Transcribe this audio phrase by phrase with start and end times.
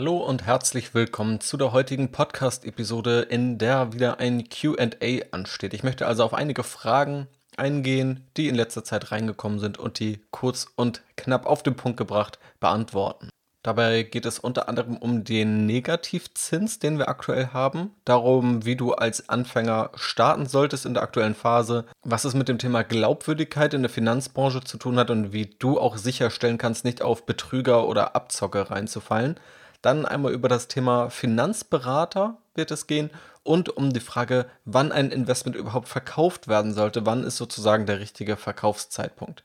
[0.00, 5.74] Hallo und herzlich willkommen zu der heutigen Podcast-Episode, in der wieder ein QA ansteht.
[5.74, 7.26] Ich möchte also auf einige Fragen
[7.58, 11.98] eingehen, die in letzter Zeit reingekommen sind und die kurz und knapp auf den Punkt
[11.98, 13.28] gebracht beantworten.
[13.62, 18.94] Dabei geht es unter anderem um den Negativzins, den wir aktuell haben, darum, wie du
[18.94, 23.82] als Anfänger starten solltest in der aktuellen Phase, was es mit dem Thema Glaubwürdigkeit in
[23.82, 28.16] der Finanzbranche zu tun hat und wie du auch sicherstellen kannst, nicht auf Betrüger oder
[28.16, 29.38] Abzocke reinzufallen.
[29.82, 33.10] Dann einmal über das Thema Finanzberater wird es gehen
[33.42, 38.00] und um die Frage, wann ein Investment überhaupt verkauft werden sollte, wann ist sozusagen der
[38.00, 39.42] richtige Verkaufszeitpunkt.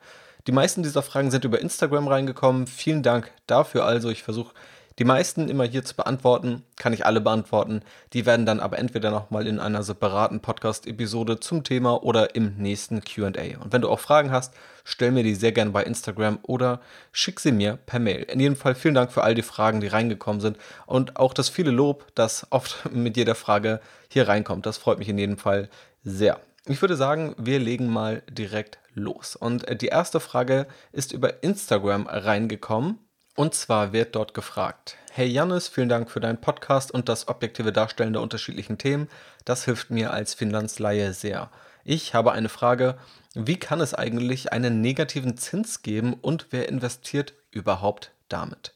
[0.47, 2.67] Die meisten dieser Fragen sind über Instagram reingekommen.
[2.67, 4.09] Vielen Dank dafür also.
[4.09, 4.53] Ich versuche
[4.97, 6.63] die meisten immer hier zu beantworten.
[6.77, 7.81] Kann ich alle beantworten.
[8.13, 13.01] Die werden dann aber entweder nochmal in einer separaten Podcast-Episode zum Thema oder im nächsten
[13.01, 13.59] QA.
[13.61, 14.53] Und wenn du auch Fragen hast,
[14.85, 16.79] stell mir die sehr gerne bei Instagram oder
[17.11, 18.23] schick sie mir per Mail.
[18.23, 21.49] In jedem Fall vielen Dank für all die Fragen, die reingekommen sind und auch das
[21.49, 24.65] viele Lob, das oft mit jeder Frage hier reinkommt.
[24.65, 25.69] Das freut mich in jedem Fall
[26.03, 26.39] sehr.
[26.67, 29.35] Ich würde sagen, wir legen mal direkt los.
[29.35, 32.99] Und äh, die erste Frage ist über Instagram reingekommen.
[33.35, 37.73] Und zwar wird dort gefragt: Hey Jannis, vielen Dank für deinen Podcast und das objektive
[37.73, 39.09] Darstellen der unterschiedlichen Themen.
[39.43, 41.51] Das hilft mir als Finanzlaie sehr.
[41.83, 42.97] Ich habe eine Frage:
[43.33, 48.73] Wie kann es eigentlich einen negativen Zins geben und wer investiert überhaupt damit?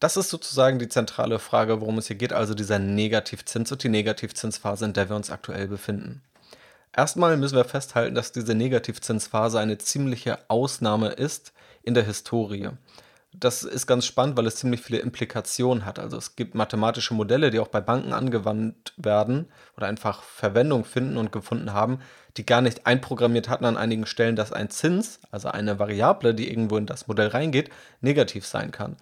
[0.00, 3.90] Das ist sozusagen die zentrale Frage, worum es hier geht, also dieser Negativzins und die
[3.90, 6.22] Negativzinsphase, in der wir uns aktuell befinden.
[6.94, 12.70] Erstmal müssen wir festhalten, dass diese Negativzinsphase eine ziemliche Ausnahme ist in der Historie.
[13.38, 15.98] Das ist ganz spannend, weil es ziemlich viele Implikationen hat.
[15.98, 21.18] Also es gibt mathematische Modelle, die auch bei Banken angewandt werden oder einfach Verwendung finden
[21.18, 21.98] und gefunden haben,
[22.38, 26.48] die gar nicht einprogrammiert hatten an einigen Stellen, dass ein Zins, also eine Variable, die
[26.48, 27.68] irgendwo in das Modell reingeht,
[28.00, 28.96] negativ sein kann.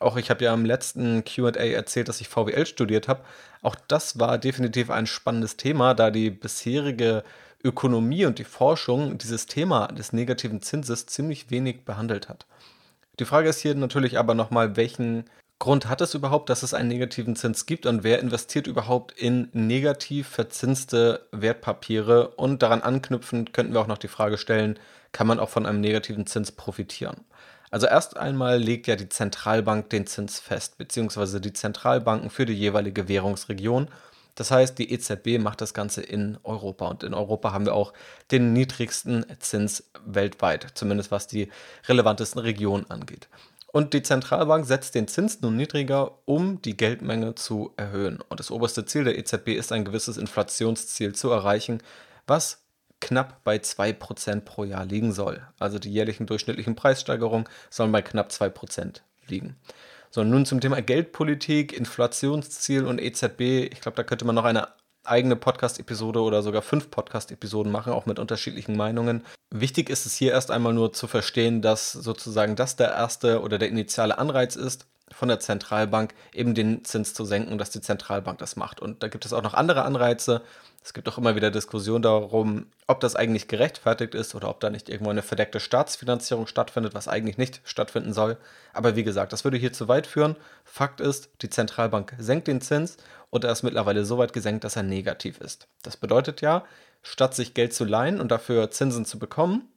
[0.00, 3.24] Auch ich habe ja im letzten QA erzählt, dass ich VWL studiert habe.
[3.62, 7.24] Auch das war definitiv ein spannendes Thema, da die bisherige
[7.64, 12.46] Ökonomie und die Forschung dieses Thema des negativen Zinses ziemlich wenig behandelt hat.
[13.18, 15.24] Die Frage ist hier natürlich aber nochmal, welchen
[15.58, 19.48] Grund hat es überhaupt, dass es einen negativen Zins gibt und wer investiert überhaupt in
[19.52, 22.28] negativ verzinste Wertpapiere?
[22.36, 24.78] Und daran anknüpfend könnten wir auch noch die Frage stellen,
[25.10, 27.24] kann man auch von einem negativen Zins profitieren?
[27.70, 32.54] Also erst einmal legt ja die Zentralbank den Zins fest, beziehungsweise die Zentralbanken für die
[32.54, 33.88] jeweilige Währungsregion.
[34.38, 37.92] Das heißt, die EZB macht das Ganze in Europa und in Europa haben wir auch
[38.30, 41.50] den niedrigsten Zins weltweit, zumindest was die
[41.88, 43.28] relevantesten Regionen angeht.
[43.72, 48.20] Und die Zentralbank setzt den Zins nun niedriger, um die Geldmenge zu erhöhen.
[48.28, 51.82] Und das oberste Ziel der EZB ist ein gewisses Inflationsziel zu erreichen,
[52.28, 52.62] was
[53.00, 55.42] knapp bei 2% pro Jahr liegen soll.
[55.58, 59.56] Also die jährlichen durchschnittlichen Preissteigerungen sollen bei knapp 2% liegen.
[60.10, 63.70] So, nun zum Thema Geldpolitik, Inflationsziel und EZB.
[63.72, 64.68] Ich glaube, da könnte man noch eine
[65.04, 69.24] eigene Podcast-Episode oder sogar fünf Podcast-Episoden machen, auch mit unterschiedlichen Meinungen.
[69.50, 73.58] Wichtig ist es hier erst einmal nur zu verstehen, dass sozusagen das der erste oder
[73.58, 78.38] der initiale Anreiz ist, von der Zentralbank eben den Zins zu senken, dass die Zentralbank
[78.38, 78.80] das macht.
[78.80, 80.42] Und da gibt es auch noch andere Anreize,
[80.88, 84.70] es gibt auch immer wieder Diskussionen darum, ob das eigentlich gerechtfertigt ist oder ob da
[84.70, 88.38] nicht irgendwo eine verdeckte Staatsfinanzierung stattfindet, was eigentlich nicht stattfinden soll.
[88.72, 90.36] Aber wie gesagt, das würde hier zu weit führen.
[90.64, 92.96] Fakt ist, die Zentralbank senkt den Zins
[93.28, 95.68] und er ist mittlerweile so weit gesenkt, dass er negativ ist.
[95.82, 96.64] Das bedeutet ja,
[97.02, 99.68] statt sich Geld zu leihen und dafür Zinsen zu bekommen,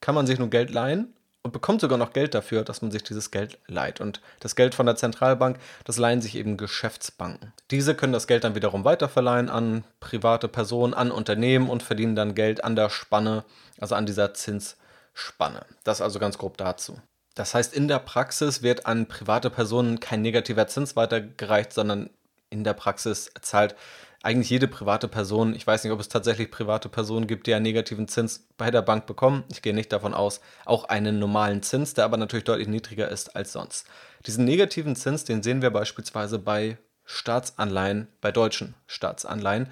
[0.00, 3.02] kann man sich nur Geld leihen und bekommt sogar noch Geld dafür, dass man sich
[3.02, 4.00] dieses Geld leiht.
[4.00, 7.52] Und das Geld von der Zentralbank, das leihen sich eben Geschäftsbanken.
[7.70, 12.34] Diese können das Geld dann wiederum weiterverleihen an private Personen, an Unternehmen und verdienen dann
[12.34, 13.44] Geld an der Spanne,
[13.78, 15.66] also an dieser Zinsspanne.
[15.84, 16.98] Das also ganz grob dazu.
[17.34, 22.08] Das heißt, in der Praxis wird an private Personen kein negativer Zins weitergereicht, sondern
[22.48, 23.76] in der Praxis zahlt
[24.24, 27.62] eigentlich jede private Person, ich weiß nicht, ob es tatsächlich private Personen gibt, die einen
[27.62, 31.92] negativen Zins bei der Bank bekommen, ich gehe nicht davon aus, auch einen normalen Zins,
[31.92, 33.86] der aber natürlich deutlich niedriger ist als sonst.
[34.26, 39.68] Diesen negativen Zins, den sehen wir beispielsweise bei Staatsanleihen, bei deutschen Staatsanleihen.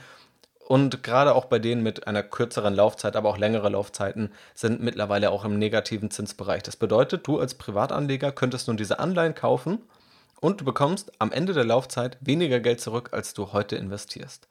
[0.69, 5.31] Und gerade auch bei denen mit einer kürzeren Laufzeit, aber auch längere Laufzeiten sind mittlerweile
[5.31, 6.63] auch im negativen Zinsbereich.
[6.63, 9.79] Das bedeutet, du als Privatanleger könntest nun diese Anleihen kaufen
[10.43, 14.49] und du bekommst am Ende der Laufzeit weniger Geld zurück, als du heute investierst.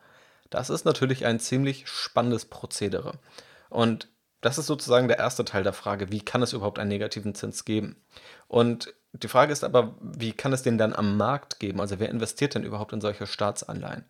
[0.50, 3.20] Das ist natürlich ein ziemlich spannendes Prozedere.
[3.70, 4.08] Und
[4.40, 7.66] das ist sozusagen der erste Teil der Frage, wie kann es überhaupt einen negativen Zins
[7.66, 7.98] geben?
[8.48, 11.82] Und die Frage ist aber, wie kann es den dann am Markt geben?
[11.82, 14.06] Also wer investiert denn überhaupt in solche Staatsanleihen?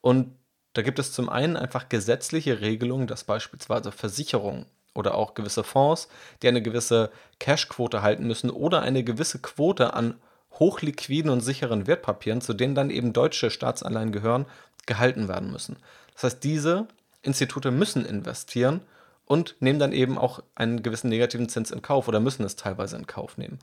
[0.00, 0.36] Und
[0.74, 6.06] da gibt es zum einen einfach gesetzliche Regelungen, dass beispielsweise Versicherungen oder auch gewisse Fonds,
[6.42, 7.10] die eine gewisse
[7.40, 10.14] Cashquote halten müssen oder eine gewisse Quote an
[10.58, 14.46] hochliquiden und sicheren Wertpapieren, zu denen dann eben deutsche Staatsanleihen gehören,
[14.86, 15.76] gehalten werden müssen.
[16.14, 16.86] Das heißt, diese
[17.22, 18.80] Institute müssen investieren
[19.26, 22.96] und nehmen dann eben auch einen gewissen negativen Zins in Kauf oder müssen es teilweise
[22.96, 23.58] in Kauf nehmen.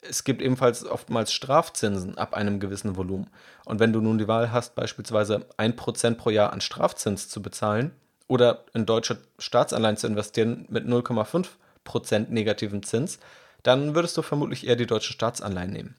[0.00, 3.30] Es gibt ebenfalls oftmals Strafzinsen ab einem gewissen Volumen.
[3.64, 7.90] Und wenn du nun die Wahl hast, beispielsweise 1% pro Jahr an Strafzins zu bezahlen
[8.28, 13.18] oder in deutsche Staatsanleihen zu investieren mit 0,5% negativen Zins,
[13.64, 15.96] dann würdest du vermutlich eher die deutsche Staatsanleihen nehmen.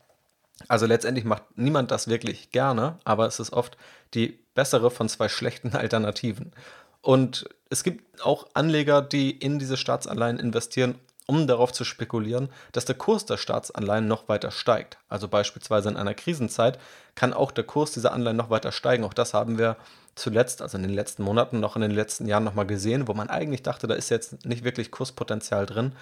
[0.67, 3.77] Also letztendlich macht niemand das wirklich gerne, aber es ist oft
[4.13, 6.51] die bessere von zwei schlechten Alternativen.
[7.01, 10.95] Und es gibt auch Anleger, die in diese Staatsanleihen investieren,
[11.27, 14.97] um darauf zu spekulieren, dass der Kurs der Staatsanleihen noch weiter steigt.
[15.07, 16.79] Also beispielsweise in einer Krisenzeit
[17.13, 19.03] kann auch der Kurs dieser Anleihen noch weiter steigen.
[19.03, 19.77] Auch das haben wir
[20.15, 23.29] zuletzt, also in den letzten Monaten, noch in den letzten Jahren nochmal gesehen, wo man
[23.29, 25.93] eigentlich dachte, da ist jetzt nicht wirklich Kurspotenzial drin.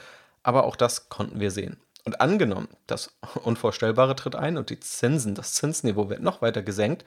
[0.44, 1.75] Aber auch das konnten wir sehen.
[2.07, 7.04] Und angenommen, das Unvorstellbare tritt ein und die Zinsen, das Zinsniveau wird noch weiter gesenkt,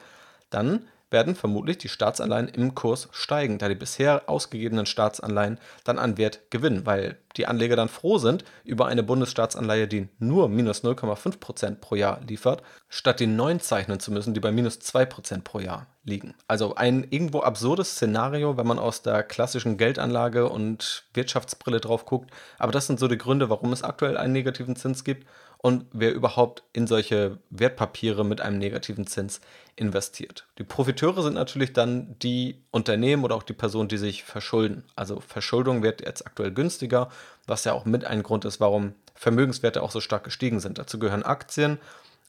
[0.51, 6.17] dann werden vermutlich die Staatsanleihen im Kurs steigen, da die bisher ausgegebenen Staatsanleihen dann an
[6.17, 11.75] Wert gewinnen, weil die Anleger dann froh sind über eine Bundesstaatsanleihe, die nur minus 0,5%
[11.75, 15.87] pro Jahr liefert, statt die neuen zeichnen zu müssen, die bei minus 2% pro Jahr
[16.03, 16.33] liegen.
[16.47, 22.31] Also ein irgendwo absurdes Szenario, wenn man aus der klassischen Geldanlage und Wirtschaftsbrille drauf guckt.
[22.57, 25.27] Aber das sind so die Gründe, warum es aktuell einen negativen Zins gibt
[25.61, 29.41] und wer überhaupt in solche Wertpapiere mit einem negativen Zins
[29.75, 30.47] investiert.
[30.57, 34.83] Die Profiteure sind natürlich dann die Unternehmen oder auch die Personen, die sich verschulden.
[34.95, 37.09] Also Verschuldung wird jetzt aktuell günstiger,
[37.45, 40.79] was ja auch mit ein Grund ist, warum Vermögenswerte auch so stark gestiegen sind.
[40.79, 41.77] Dazu gehören Aktien.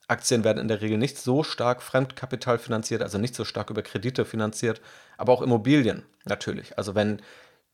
[0.09, 3.81] Aktien werden in der Regel nicht so stark Fremdkapital finanziert, also nicht so stark über
[3.81, 4.83] Kredite finanziert,
[5.17, 6.77] aber auch Immobilien natürlich.
[6.77, 7.23] Also wenn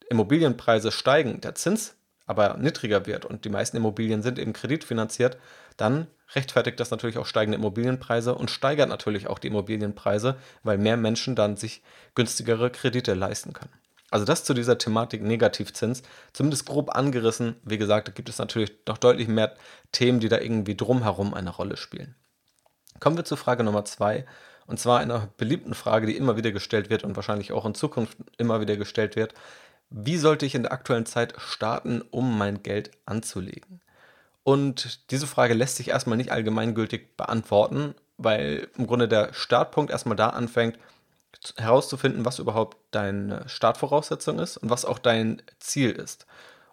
[0.09, 1.97] Immobilienpreise steigen, der Zins
[2.29, 5.39] aber niedriger wird und die meisten Immobilien sind eben kreditfinanziert,
[5.77, 10.97] dann rechtfertigt das natürlich auch steigende Immobilienpreise und steigert natürlich auch die Immobilienpreise, weil mehr
[10.97, 11.83] Menschen dann sich
[12.15, 13.73] günstigere Kredite leisten können.
[14.11, 16.03] Also das zu dieser Thematik Negativzins,
[16.33, 17.57] zumindest grob angerissen.
[17.65, 19.55] Wie gesagt, da gibt es natürlich noch deutlich mehr
[19.93, 22.15] Themen, die da irgendwie drumherum eine Rolle spielen.
[23.01, 24.27] Kommen wir zu Frage Nummer zwei,
[24.67, 28.19] und zwar einer beliebten Frage, die immer wieder gestellt wird und wahrscheinlich auch in Zukunft
[28.37, 29.33] immer wieder gestellt wird.
[29.91, 33.81] Wie sollte ich in der aktuellen Zeit starten, um mein Geld anzulegen?
[34.45, 40.17] Und diese Frage lässt sich erstmal nicht allgemeingültig beantworten, weil im Grunde der Startpunkt erstmal
[40.17, 40.79] da anfängt,
[41.57, 46.27] herauszufinden, was überhaupt deine Startvoraussetzung ist und was auch dein Ziel ist.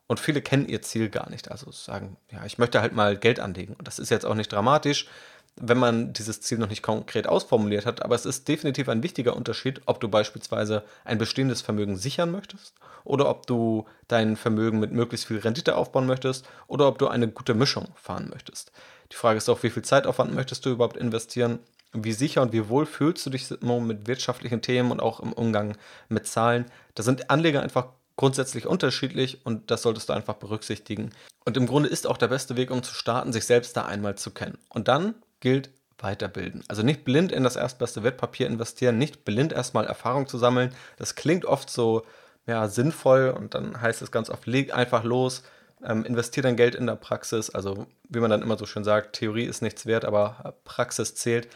[0.07, 1.51] Und viele kennen ihr Ziel gar nicht.
[1.51, 3.73] Also sagen, ja, ich möchte halt mal Geld anlegen.
[3.73, 5.07] Und das ist jetzt auch nicht dramatisch
[5.57, 8.03] wenn man dieses Ziel noch nicht konkret ausformuliert hat.
[8.03, 12.73] Aber es ist definitiv ein wichtiger Unterschied, ob du beispielsweise ein bestehendes Vermögen sichern möchtest
[13.03, 17.29] oder ob du dein Vermögen mit möglichst viel Rendite aufbauen möchtest oder ob du eine
[17.29, 18.71] gute Mischung fahren möchtest.
[19.11, 21.59] Die Frage ist auch, wie viel Zeitaufwand möchtest du überhaupt investieren?
[21.93, 25.77] Wie sicher und wie wohl fühlst du dich mit wirtschaftlichen Themen und auch im Umgang
[26.09, 26.65] mit Zahlen?
[26.95, 27.87] Da sind Anleger einfach
[28.17, 31.11] grundsätzlich unterschiedlich und das solltest du einfach berücksichtigen.
[31.45, 34.15] Und im Grunde ist auch der beste Weg, um zu starten, sich selbst da einmal
[34.17, 34.57] zu kennen.
[34.69, 36.63] Und dann gilt weiterbilden.
[36.67, 40.73] Also nicht blind in das erstbeste Wertpapier investieren, nicht blind erstmal Erfahrung zu sammeln.
[40.97, 42.05] Das klingt oft so
[42.47, 45.43] ja, sinnvoll und dann heißt es ganz oft, leg einfach los,
[45.83, 47.49] ähm, investier dein Geld in der Praxis.
[47.49, 51.47] Also wie man dann immer so schön sagt, Theorie ist nichts wert, aber Praxis zählt.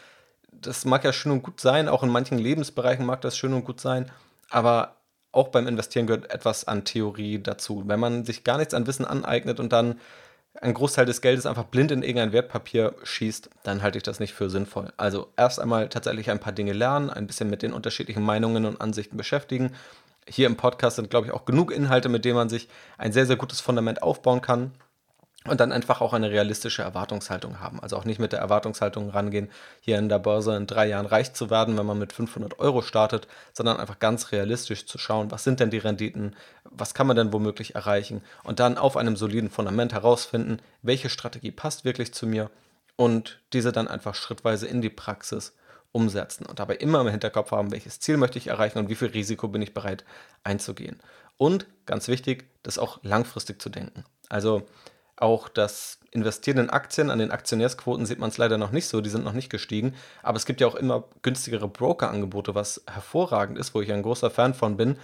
[0.52, 3.64] Das mag ja schön und gut sein, auch in manchen Lebensbereichen mag das schön und
[3.64, 4.10] gut sein,
[4.48, 4.96] aber
[5.32, 7.84] auch beim Investieren gehört etwas an Theorie dazu.
[7.86, 10.00] Wenn man sich gar nichts an Wissen aneignet und dann
[10.60, 14.34] ein Großteil des Geldes einfach blind in irgendein Wertpapier schießt, dann halte ich das nicht
[14.34, 14.92] für sinnvoll.
[14.96, 18.80] Also erst einmal tatsächlich ein paar Dinge lernen, ein bisschen mit den unterschiedlichen Meinungen und
[18.80, 19.72] Ansichten beschäftigen.
[20.28, 23.26] Hier im Podcast sind, glaube ich, auch genug Inhalte, mit denen man sich ein sehr,
[23.26, 24.72] sehr gutes Fundament aufbauen kann
[25.50, 27.80] und dann einfach auch eine realistische Erwartungshaltung haben.
[27.80, 31.32] Also auch nicht mit der Erwartungshaltung rangehen, hier in der Börse in drei Jahren reich
[31.32, 35.42] zu werden, wenn man mit 500 Euro startet, sondern einfach ganz realistisch zu schauen, was
[35.42, 39.50] sind denn die Renditen, was kann man denn womöglich erreichen und dann auf einem soliden
[39.50, 42.48] Fundament herausfinden, welche Strategie passt wirklich zu mir
[42.94, 45.52] und diese dann einfach schrittweise in die Praxis
[45.90, 49.08] umsetzen und dabei immer im Hinterkopf haben, welches Ziel möchte ich erreichen und wie viel
[49.08, 50.04] Risiko bin ich bereit
[50.44, 51.00] einzugehen.
[51.36, 54.04] Und ganz wichtig, das auch langfristig zu denken.
[54.28, 54.62] Also
[55.20, 59.00] auch das Investieren in Aktien, an den Aktionärsquoten sieht man es leider noch nicht so,
[59.00, 59.94] die sind noch nicht gestiegen.
[60.22, 64.30] Aber es gibt ja auch immer günstigere Broker-Angebote, was hervorragend ist, wo ich ein großer
[64.30, 64.96] Fan von bin.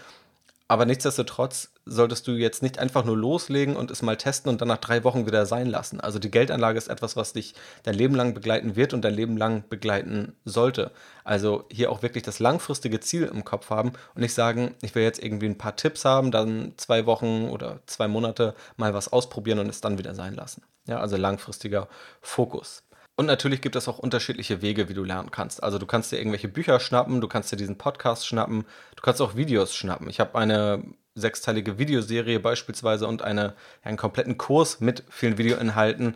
[0.69, 4.67] Aber nichtsdestotrotz solltest du jetzt nicht einfach nur loslegen und es mal testen und dann
[4.67, 6.01] nach drei Wochen wieder sein lassen.
[6.01, 7.55] Also die Geldanlage ist etwas, was dich
[7.85, 10.91] dein Leben lang begleiten wird und dein Leben lang begleiten sollte.
[11.23, 15.05] Also hier auch wirklich das langfristige Ziel im Kopf haben und nicht sagen, ich will
[15.05, 19.61] jetzt irgendwie ein paar Tipps haben, dann zwei Wochen oder zwei Monate mal was ausprobieren
[19.61, 20.63] und es dann wieder sein lassen.
[20.89, 21.89] Ja, also langfristiger
[22.21, 22.83] Fokus.
[23.17, 25.63] Und natürlich gibt es auch unterschiedliche Wege, wie du lernen kannst.
[25.63, 29.23] Also du kannst dir irgendwelche Bücher schnappen, du kannst dir diesen Podcast schnappen, du kannst
[29.23, 30.11] auch Videos schnappen.
[30.11, 36.15] Ich habe eine sechsteilige Videoserie beispielsweise und eine, einen kompletten Kurs mit vielen Videoinhalten.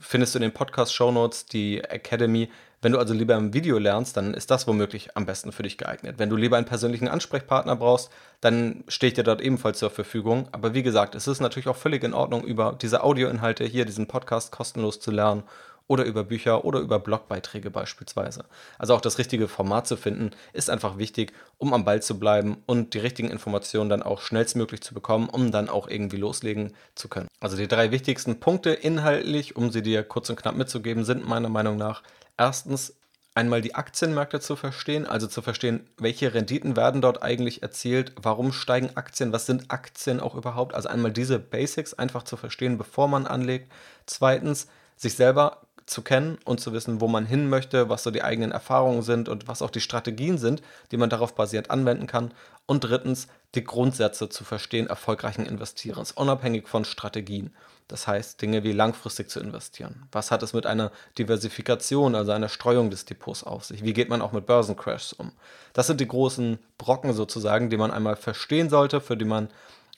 [0.00, 2.50] Findest du in den Podcast-Shownotes, die Academy.
[2.82, 5.78] Wenn du also lieber im Video lernst, dann ist das womöglich am besten für dich
[5.78, 6.18] geeignet.
[6.18, 10.48] Wenn du lieber einen persönlichen Ansprechpartner brauchst, dann stehe ich dir dort ebenfalls zur Verfügung.
[10.50, 14.08] Aber wie gesagt, es ist natürlich auch völlig in Ordnung, über diese Audioinhalte hier, diesen
[14.08, 15.44] Podcast kostenlos zu lernen
[15.90, 18.44] oder über Bücher oder über Blogbeiträge beispielsweise.
[18.78, 22.62] Also auch das richtige Format zu finden, ist einfach wichtig, um am Ball zu bleiben
[22.66, 27.08] und die richtigen Informationen dann auch schnellstmöglich zu bekommen, um dann auch irgendwie loslegen zu
[27.08, 27.26] können.
[27.40, 31.48] Also die drei wichtigsten Punkte inhaltlich, um sie dir kurz und knapp mitzugeben, sind meiner
[31.48, 32.04] Meinung nach
[32.38, 32.94] erstens
[33.34, 38.52] einmal die Aktienmärkte zu verstehen, also zu verstehen, welche Renditen werden dort eigentlich erzielt, warum
[38.52, 43.08] steigen Aktien, was sind Aktien auch überhaupt, also einmal diese Basics einfach zu verstehen, bevor
[43.08, 43.72] man anlegt.
[44.06, 44.68] Zweitens,
[45.00, 48.52] sich selber zu kennen und zu wissen, wo man hin möchte, was so die eigenen
[48.52, 52.32] Erfahrungen sind und was auch die Strategien sind, die man darauf basierend anwenden kann.
[52.66, 57.52] Und drittens, die Grundsätze zu verstehen erfolgreichen Investierens, unabhängig von Strategien.
[57.88, 60.06] Das heißt, Dinge wie langfristig zu investieren.
[60.12, 63.82] Was hat es mit einer Diversifikation, also einer Streuung des Depots auf sich?
[63.82, 65.32] Wie geht man auch mit Börsencrashs um?
[65.72, 69.48] Das sind die großen Brocken sozusagen, die man einmal verstehen sollte, für die man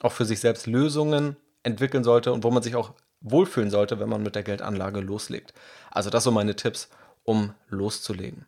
[0.00, 4.08] auch für sich selbst Lösungen entwickeln sollte und wo man sich auch wohlfühlen sollte, wenn
[4.08, 5.54] man mit der Geldanlage loslegt.
[5.90, 6.88] Also das sind meine Tipps,
[7.24, 8.46] um loszulegen.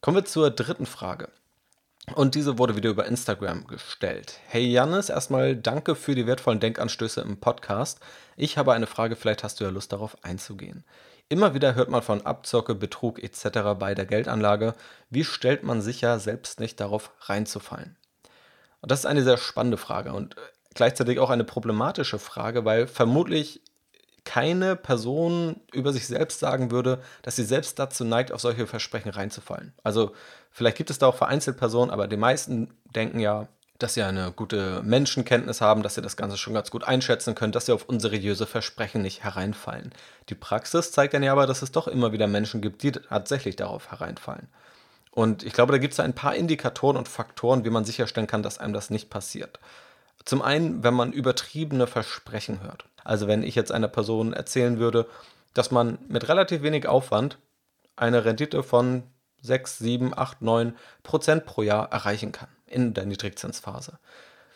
[0.00, 1.28] Kommen wir zur dritten Frage.
[2.14, 4.38] Und diese wurde wieder über Instagram gestellt.
[4.48, 8.00] Hey Jannis, erstmal danke für die wertvollen Denkanstöße im Podcast.
[8.36, 10.84] Ich habe eine Frage, vielleicht hast du ja Lust darauf einzugehen.
[11.28, 13.78] Immer wieder hört man von Abzocke, Betrug etc.
[13.78, 14.74] bei der Geldanlage.
[15.10, 17.96] Wie stellt man sicher, selbst nicht darauf reinzufallen?
[18.80, 20.34] Und das ist eine sehr spannende Frage und
[20.74, 23.62] gleichzeitig auch eine problematische Frage, weil vermutlich
[24.24, 29.10] keine Person über sich selbst sagen würde, dass sie selbst dazu neigt, auf solche Versprechen
[29.10, 29.72] reinzufallen.
[29.82, 30.12] Also
[30.50, 33.48] vielleicht gibt es da auch vereinzelt Personen, aber die meisten denken ja,
[33.78, 37.52] dass sie eine gute Menschenkenntnis haben, dass sie das Ganze schon ganz gut einschätzen können,
[37.52, 39.92] dass sie auf unseriöse Versprechen nicht hereinfallen.
[40.28, 43.56] Die Praxis zeigt dann ja aber, dass es doch immer wieder Menschen gibt, die tatsächlich
[43.56, 44.48] darauf hereinfallen.
[45.12, 48.42] Und ich glaube, da gibt es ein paar Indikatoren und Faktoren, wie man sicherstellen kann,
[48.42, 49.58] dass einem das nicht passiert.
[50.24, 52.84] Zum einen, wenn man übertriebene Versprechen hört.
[53.04, 55.06] Also wenn ich jetzt einer Person erzählen würde,
[55.54, 57.38] dass man mit relativ wenig Aufwand
[57.96, 59.02] eine Rendite von
[59.42, 63.98] 6, 7, 8, 9 Prozent pro Jahr erreichen kann in der Niedrigzinsphase.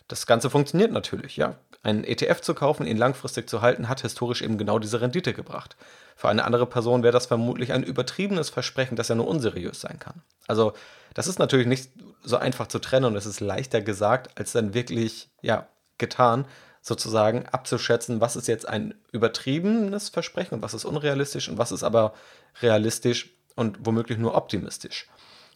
[0.08, 1.56] Das Ganze funktioniert natürlich, ja.
[1.82, 5.76] Einen ETF zu kaufen, ihn langfristig zu halten, hat historisch eben genau diese Rendite gebracht.
[6.16, 9.98] Für eine andere Person wäre das vermutlich ein übertriebenes Versprechen, das ja nur unseriös sein
[9.98, 10.22] kann.
[10.46, 10.72] Also,
[11.14, 11.90] das ist natürlich nicht
[12.22, 16.46] so einfach zu trennen und es ist leichter gesagt als dann wirklich, ja, getan,
[16.84, 21.82] sozusagen abzuschätzen, was ist jetzt ein übertriebenes Versprechen und was ist unrealistisch und was ist
[21.82, 22.12] aber
[22.60, 25.08] realistisch und womöglich nur optimistisch.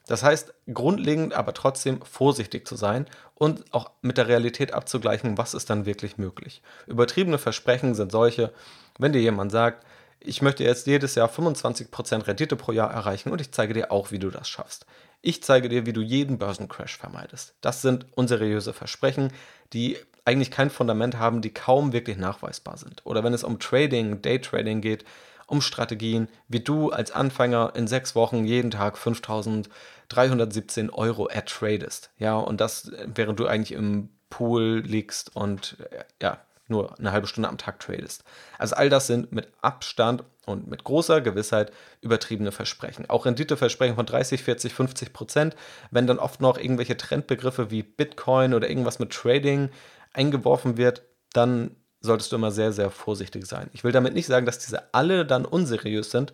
[0.06, 5.52] Das heißt, grundlegend aber trotzdem vorsichtig zu sein und auch mit der Realität abzugleichen, was
[5.52, 6.62] ist dann wirklich möglich.
[6.86, 8.50] Übertriebene Versprechen sind solche,
[8.98, 9.84] wenn dir jemand sagt,
[10.20, 14.10] ich möchte jetzt jedes Jahr 25% Rendite pro Jahr erreichen und ich zeige dir auch,
[14.10, 14.86] wie du das schaffst.
[15.20, 17.54] Ich zeige dir, wie du jeden Börsencrash vermeidest.
[17.60, 19.32] Das sind unseriöse Versprechen,
[19.72, 23.04] die eigentlich kein Fundament haben, die kaum wirklich nachweisbar sind.
[23.04, 25.04] Oder wenn es um Trading, Daytrading geht,
[25.46, 32.10] um Strategien, wie du als Anfänger in sechs Wochen jeden Tag 5317 Euro ertradest.
[32.18, 35.78] Ja, und das, während du eigentlich im Pool liegst und
[36.20, 38.24] ja, nur eine halbe Stunde am Tag tradest.
[38.58, 43.08] Also all das sind mit Abstand und mit großer Gewissheit übertriebene Versprechen.
[43.08, 45.56] Auch Renditeversprechen von 30, 40, 50 Prozent,
[45.90, 49.70] wenn dann oft noch irgendwelche Trendbegriffe wie Bitcoin oder irgendwas mit Trading
[50.12, 53.70] eingeworfen wird, dann solltest du immer sehr, sehr vorsichtig sein.
[53.72, 56.32] Ich will damit nicht sagen, dass diese alle dann unseriös sind,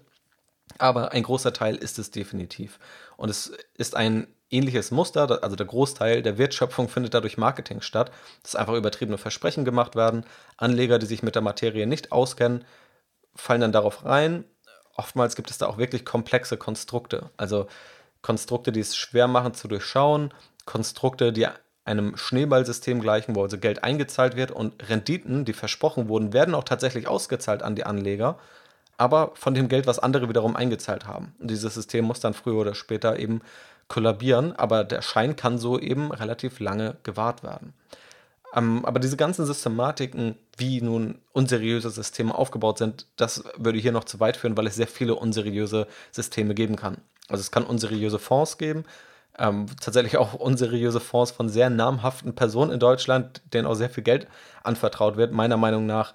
[0.78, 2.78] aber ein großer Teil ist es definitiv.
[3.16, 8.10] Und es ist ein ähnliches Muster, also der Großteil der Wertschöpfung findet dadurch Marketing statt,
[8.42, 10.24] dass einfach übertriebene Versprechen gemacht werden.
[10.56, 12.64] Anleger, die sich mit der Materie nicht auskennen,
[13.34, 14.44] fallen dann darauf rein.
[14.96, 17.66] Oftmals gibt es da auch wirklich komplexe Konstrukte, also
[18.22, 20.32] Konstrukte, die es schwer machen zu durchschauen,
[20.64, 21.46] Konstrukte, die
[21.84, 26.64] einem Schneeballsystem gleichen, wo also Geld eingezahlt wird und Renditen, die versprochen wurden, werden auch
[26.64, 28.38] tatsächlich ausgezahlt an die Anleger,
[28.96, 31.34] aber von dem Geld, was andere wiederum eingezahlt haben.
[31.38, 33.42] Und dieses System muss dann früher oder später eben
[33.88, 37.74] kollabieren, aber der Schein kann so eben relativ lange gewahrt werden.
[38.54, 44.04] Ähm, aber diese ganzen Systematiken, wie nun unseriöse Systeme aufgebaut sind, das würde hier noch
[44.04, 46.98] zu weit führen, weil es sehr viele unseriöse Systeme geben kann.
[47.28, 48.84] Also es kann unseriöse Fonds geben,
[49.38, 54.04] ähm, tatsächlich auch unseriöse Fonds von sehr namhaften Personen in Deutschland, denen auch sehr viel
[54.04, 54.28] Geld
[54.62, 56.14] anvertraut wird, meiner Meinung nach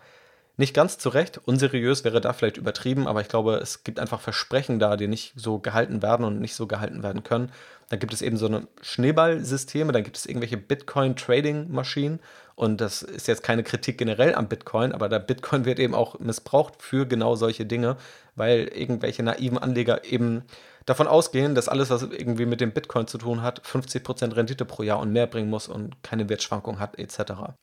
[0.60, 4.20] Nicht ganz zu Recht, unseriös wäre da vielleicht übertrieben, aber ich glaube, es gibt einfach
[4.20, 7.50] Versprechen da, die nicht so gehalten werden und nicht so gehalten werden können.
[7.88, 12.20] Dann gibt es eben so eine Schneeballsysteme, dann gibt es irgendwelche Bitcoin-Trading-Maschinen
[12.56, 16.20] und das ist jetzt keine Kritik generell am Bitcoin, aber der Bitcoin wird eben auch
[16.20, 17.96] missbraucht für genau solche Dinge,
[18.36, 20.44] weil irgendwelche naiven Anleger eben
[20.90, 24.82] davon ausgehen, dass alles, was irgendwie mit dem Bitcoin zu tun hat, 50% Rendite pro
[24.82, 27.20] Jahr und mehr bringen muss und keine Wertschwankung hat etc.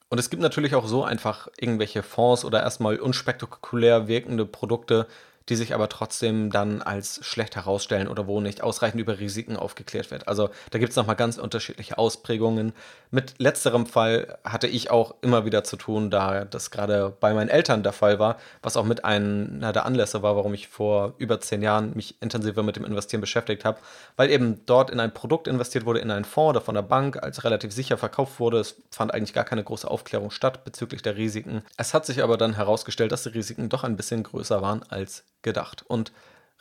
[0.08, 5.08] Und es gibt natürlich auch so einfach irgendwelche Fonds oder erstmal unspektakulär wirkende Produkte,
[5.48, 10.10] die sich aber trotzdem dann als schlecht herausstellen oder wo nicht ausreichend über Risiken aufgeklärt
[10.10, 10.26] wird.
[10.28, 12.72] Also da gibt es nochmal ganz unterschiedliche Ausprägungen.
[13.10, 17.48] Mit letzterem Fall hatte ich auch immer wieder zu tun, da das gerade bei meinen
[17.48, 21.40] Eltern der Fall war, was auch mit einer der Anlässe war, warum ich vor über
[21.40, 23.78] zehn Jahren mich intensiver mit dem Investieren beschäftigt habe,
[24.16, 27.22] weil eben dort in ein Produkt investiert wurde, in einen Fonds, der von der Bank
[27.22, 28.58] als relativ sicher verkauft wurde.
[28.58, 31.62] Es fand eigentlich gar keine große Aufklärung statt bezüglich der Risiken.
[31.76, 35.24] Es hat sich aber dann herausgestellt, dass die Risiken doch ein bisschen größer waren als
[35.46, 35.84] gedacht.
[35.88, 36.12] Und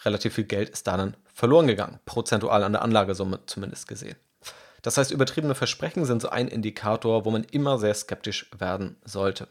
[0.06, 4.16] relativ viel Geld ist da dann verloren gegangen, prozentual an der Anlagesumme zumindest gesehen.
[4.82, 9.48] Das heißt, übertriebene Versprechen sind so ein Indikator, wo man immer sehr skeptisch werden sollte.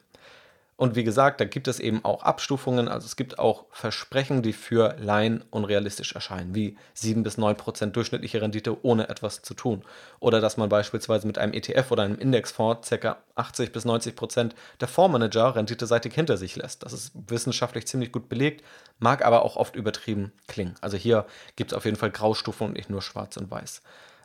[0.76, 4.52] Und wie gesagt, da gibt es eben auch Abstufungen, also es gibt auch Versprechen, die
[4.52, 9.84] für Laien unrealistisch erscheinen, wie 7 bis 9 Prozent durchschnittliche Rendite ohne etwas zu tun.
[10.18, 13.18] Oder dass man beispielsweise mit einem ETF oder einem Indexfonds ca.
[13.36, 16.82] 80 bis 90 Prozent der Fondsmanager renditeseitig hinter sich lässt.
[16.82, 18.64] Das ist wissenschaftlich ziemlich gut belegt,
[18.98, 20.74] mag aber auch oft übertrieben klingen.
[20.80, 23.80] Also hier gibt es auf jeden Fall Graustufen und nicht nur schwarz und weiß.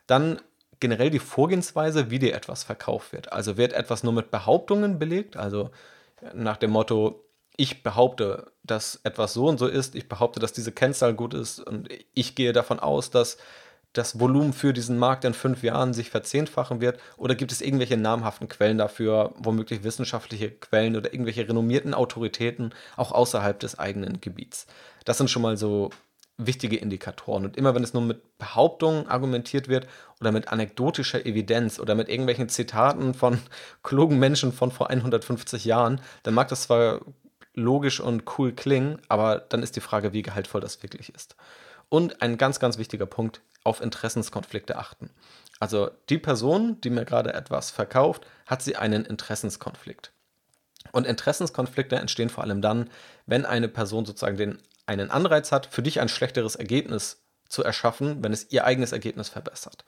[0.08, 0.42] Dann
[0.80, 3.32] generell die Vorgehensweise, wie dir etwas verkauft wird.
[3.34, 5.70] Also wird etwas nur mit Behauptungen belegt, also
[6.34, 7.26] nach dem Motto,
[7.58, 11.60] ich behaupte, dass etwas so und so ist, ich behaupte, dass diese Kennzahl gut ist
[11.60, 13.38] und ich gehe davon aus, dass
[13.94, 17.00] das Volumen für diesen Markt in fünf Jahren sich verzehnfachen wird?
[17.18, 23.12] Oder gibt es irgendwelche namhaften Quellen dafür, womöglich wissenschaftliche Quellen oder irgendwelche renommierten Autoritäten auch
[23.12, 24.68] außerhalb des eigenen Gebiets?
[25.06, 25.90] Das sind schon mal so
[26.40, 27.46] wichtige Indikatoren.
[27.46, 29.88] Und immer wenn es nur mit Behauptungen argumentiert wird
[30.20, 33.40] oder mit anekdotischer Evidenz oder mit irgendwelchen Zitaten von
[33.84, 37.02] klugen Menschen von vor 150 Jahren, dann mag das zwar
[37.54, 41.36] logisch und cool klingen, aber dann ist die Frage, wie gehaltvoll das wirklich ist.
[41.90, 45.10] Und ein ganz, ganz wichtiger Punkt, auf Interessenskonflikte achten.
[45.60, 50.14] Also die Person, die mir gerade etwas verkauft, hat sie einen Interessenskonflikt.
[50.94, 52.90] Und Interessenskonflikte entstehen vor allem dann,
[53.26, 54.60] wenn eine Person sozusagen den
[54.90, 59.30] einen Anreiz hat, für dich ein schlechteres Ergebnis zu erschaffen, wenn es ihr eigenes Ergebnis
[59.30, 59.86] verbessert.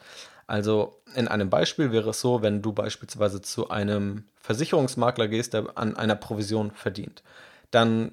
[0.47, 5.75] Also in einem Beispiel wäre es so, wenn du beispielsweise zu einem Versicherungsmakler gehst, der
[5.75, 7.23] an einer Provision verdient,
[7.71, 8.11] dann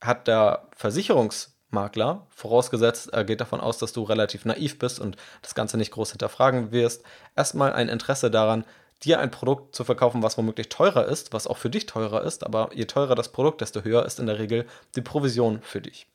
[0.00, 5.54] hat der Versicherungsmakler, vorausgesetzt, er geht davon aus, dass du relativ naiv bist und das
[5.54, 7.02] Ganze nicht groß hinterfragen wirst,
[7.36, 8.64] erstmal ein Interesse daran,
[9.02, 12.44] dir ein Produkt zu verkaufen, was womöglich teurer ist, was auch für dich teurer ist,
[12.44, 16.06] aber je teurer das Produkt, desto höher ist in der Regel die Provision für dich.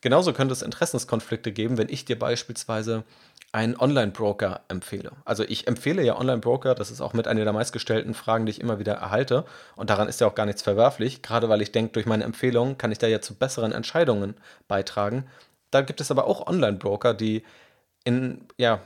[0.00, 3.04] Genauso könnte es Interessenskonflikte geben, wenn ich dir beispielsweise
[3.52, 5.12] einen Online-Broker empfehle.
[5.24, 8.60] Also ich empfehle ja Online-Broker, das ist auch mit einer der meistgestellten Fragen, die ich
[8.60, 9.44] immer wieder erhalte.
[9.76, 12.78] Und daran ist ja auch gar nichts verwerflich, gerade weil ich denke, durch meine Empfehlungen
[12.78, 14.34] kann ich da ja zu besseren Entscheidungen
[14.68, 15.26] beitragen.
[15.70, 17.42] Da gibt es aber auch Online-Broker, die
[18.04, 18.80] in ja,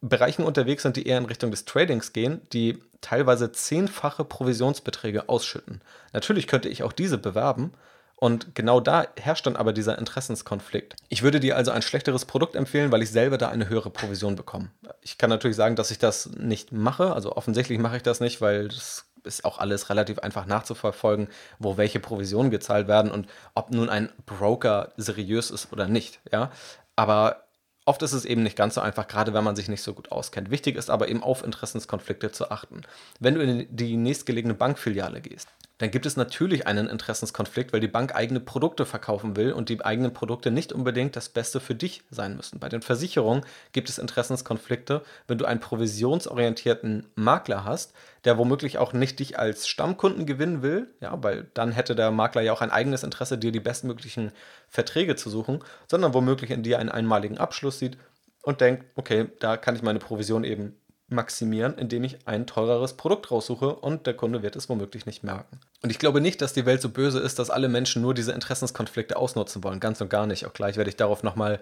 [0.00, 5.80] Bereichen unterwegs sind, die eher in Richtung des Tradings gehen, die teilweise zehnfache Provisionsbeträge ausschütten.
[6.12, 7.72] Natürlich könnte ich auch diese bewerben,
[8.18, 10.96] und genau da herrscht dann aber dieser Interessenskonflikt.
[11.08, 14.36] Ich würde dir also ein schlechteres Produkt empfehlen, weil ich selber da eine höhere Provision
[14.36, 14.70] bekomme.
[15.02, 17.12] Ich kann natürlich sagen, dass ich das nicht mache.
[17.12, 21.76] Also offensichtlich mache ich das nicht, weil das ist auch alles relativ einfach nachzuverfolgen, wo
[21.76, 26.20] welche Provisionen gezahlt werden und ob nun ein Broker seriös ist oder nicht.
[26.32, 26.50] Ja,
[26.94, 27.45] aber
[27.88, 30.10] Oft ist es eben nicht ganz so einfach, gerade wenn man sich nicht so gut
[30.10, 30.50] auskennt.
[30.50, 32.82] Wichtig ist aber eben auf Interessenskonflikte zu achten.
[33.20, 37.86] Wenn du in die nächstgelegene Bankfiliale gehst, dann gibt es natürlich einen Interessenskonflikt, weil die
[37.86, 42.02] Bank eigene Produkte verkaufen will und die eigenen Produkte nicht unbedingt das Beste für dich
[42.10, 42.58] sein müssen.
[42.58, 47.92] Bei den Versicherungen gibt es Interessenskonflikte, wenn du einen provisionsorientierten Makler hast,
[48.26, 52.42] der womöglich auch nicht dich als Stammkunden gewinnen will, ja, weil dann hätte der Makler
[52.42, 54.32] ja auch ein eigenes Interesse, dir die bestmöglichen
[54.68, 57.96] Verträge zu suchen, sondern womöglich in dir einen einmaligen Abschluss sieht
[58.42, 60.76] und denkt, okay, da kann ich meine Provision eben
[61.08, 65.60] maximieren, indem ich ein teureres Produkt raussuche und der Kunde wird es womöglich nicht merken.
[65.82, 68.32] Und ich glaube nicht, dass die Welt so böse ist, dass alle Menschen nur diese
[68.32, 69.78] Interessenskonflikte ausnutzen wollen.
[69.78, 70.46] Ganz und gar nicht.
[70.46, 71.60] Auch gleich werde ich darauf nochmal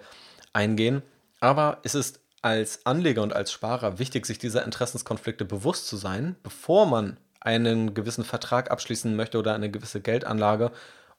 [0.51, 1.03] eingehen.
[1.39, 6.35] Aber es ist als Anleger und als Sparer wichtig, sich dieser Interessenskonflikte bewusst zu sein,
[6.43, 10.71] bevor man einen gewissen Vertrag abschließen möchte oder eine gewisse Geldanlage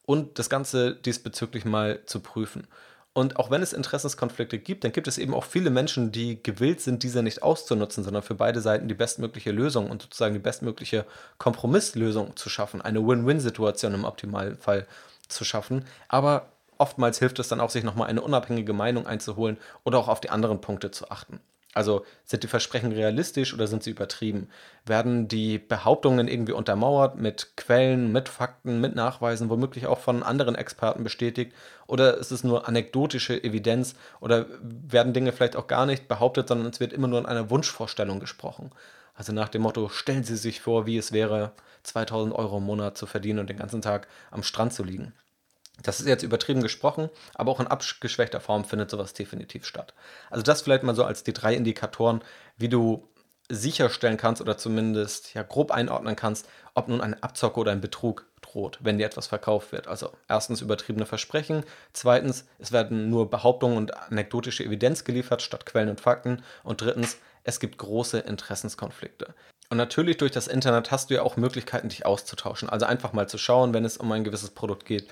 [0.05, 2.69] und das Ganze diesbezüglich mal zu prüfen.
[3.13, 6.81] Und auch wenn es Interessenskonflikte gibt, dann gibt es eben auch viele Menschen, die gewillt
[6.81, 11.07] sind, diese nicht auszunutzen, sondern für beide Seiten die bestmögliche Lösung und sozusagen die bestmögliche
[11.39, 12.83] Kompromisslösung zu schaffen.
[12.83, 14.87] Eine Win-Win-Situation im Optimalfall
[15.27, 15.87] zu schaffen.
[16.07, 20.21] Aber oftmals hilft es dann auch, sich nochmal eine unabhängige Meinung einzuholen oder auch auf
[20.21, 21.41] die anderen Punkte zu achten.
[21.77, 24.49] Also sind die Versprechen realistisch oder sind sie übertrieben?
[24.87, 30.55] Werden die Behauptungen irgendwie untermauert mit Quellen, mit Fakten, mit Nachweisen, womöglich auch von anderen
[30.55, 31.53] Experten bestätigt?
[31.87, 33.95] Oder ist es nur anekdotische Evidenz?
[34.21, 37.51] Oder werden Dinge vielleicht auch gar nicht behauptet, sondern es wird immer nur in einer
[37.51, 38.71] Wunschvorstellung gesprochen?
[39.15, 42.97] Also nach dem Motto, stellen Sie sich vor, wie es wäre, 2000 Euro im Monat
[42.97, 45.13] zu verdienen und den ganzen Tag am Strand zu liegen.
[45.83, 49.95] Das ist jetzt übertrieben gesprochen, aber auch in abgeschwächter Form findet sowas definitiv statt.
[50.31, 52.23] Also das vielleicht mal so als die drei Indikatoren,
[52.57, 53.09] wie du
[53.49, 58.27] sicherstellen kannst oder zumindest ja grob einordnen kannst, ob nun eine Abzocke oder ein Betrug
[58.41, 59.87] droht, wenn dir etwas verkauft wird.
[59.87, 65.91] Also erstens übertriebene Versprechen, zweitens es werden nur Behauptungen und anekdotische Evidenz geliefert statt Quellen
[65.91, 69.35] und Fakten und drittens es gibt große Interessenskonflikte.
[69.69, 72.69] Und natürlich durch das Internet hast du ja auch Möglichkeiten, dich auszutauschen.
[72.69, 75.09] Also einfach mal zu schauen, wenn es um ein gewisses Produkt geht,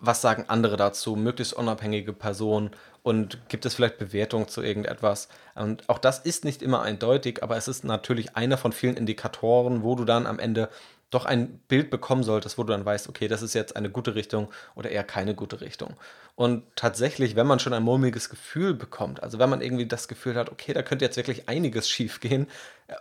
[0.00, 2.70] was sagen andere dazu, möglichst unabhängige Personen
[3.02, 5.28] und gibt es vielleicht Bewertungen zu irgendetwas.
[5.54, 9.82] Und auch das ist nicht immer eindeutig, aber es ist natürlich einer von vielen Indikatoren,
[9.82, 10.68] wo du dann am Ende
[11.10, 14.14] doch ein Bild bekommen solltest, wo du dann weißt, okay, das ist jetzt eine gute
[14.14, 15.96] Richtung oder eher keine gute Richtung.
[16.36, 20.36] Und tatsächlich, wenn man schon ein mulmiges Gefühl bekommt, also wenn man irgendwie das Gefühl
[20.36, 22.46] hat, okay, da könnte jetzt wirklich einiges schief gehen,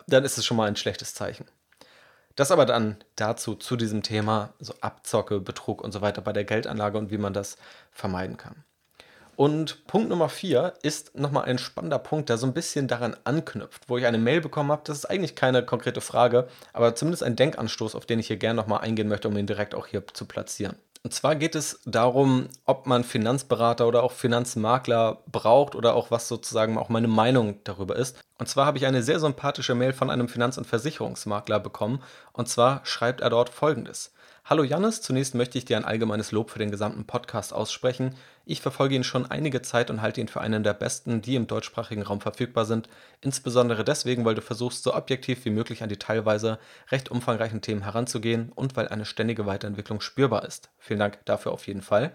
[0.07, 1.45] dann ist es schon mal ein schlechtes Zeichen.
[2.39, 6.45] Das aber dann dazu, zu diesem Thema, so Abzocke, Betrug und so weiter bei der
[6.45, 7.57] Geldanlage und wie man das
[7.91, 8.63] vermeiden kann.
[9.35, 13.89] Und Punkt Nummer vier ist nochmal ein spannender Punkt, der so ein bisschen daran anknüpft,
[13.89, 14.83] wo ich eine Mail bekommen habe.
[14.85, 18.55] Das ist eigentlich keine konkrete Frage, aber zumindest ein Denkanstoß, auf den ich hier gerne
[18.55, 20.77] nochmal eingehen möchte, um ihn direkt auch hier zu platzieren.
[21.03, 26.27] Und zwar geht es darum, ob man Finanzberater oder auch Finanzmakler braucht oder auch was
[26.27, 28.17] sozusagen auch meine Meinung darüber ist.
[28.37, 32.03] Und zwar habe ich eine sehr sympathische Mail von einem Finanz- und Versicherungsmakler bekommen.
[32.33, 34.11] Und zwar schreibt er dort folgendes.
[34.49, 38.15] Hallo Jannis, zunächst möchte ich dir ein allgemeines Lob für den gesamten Podcast aussprechen.
[38.45, 41.45] Ich verfolge ihn schon einige Zeit und halte ihn für einen der besten, die im
[41.45, 42.89] deutschsprachigen Raum verfügbar sind.
[43.21, 46.57] Insbesondere deswegen, weil du versuchst, so objektiv wie möglich an die teilweise
[46.89, 50.71] recht umfangreichen Themen heranzugehen und weil eine ständige Weiterentwicklung spürbar ist.
[50.79, 52.11] Vielen Dank dafür auf jeden Fall.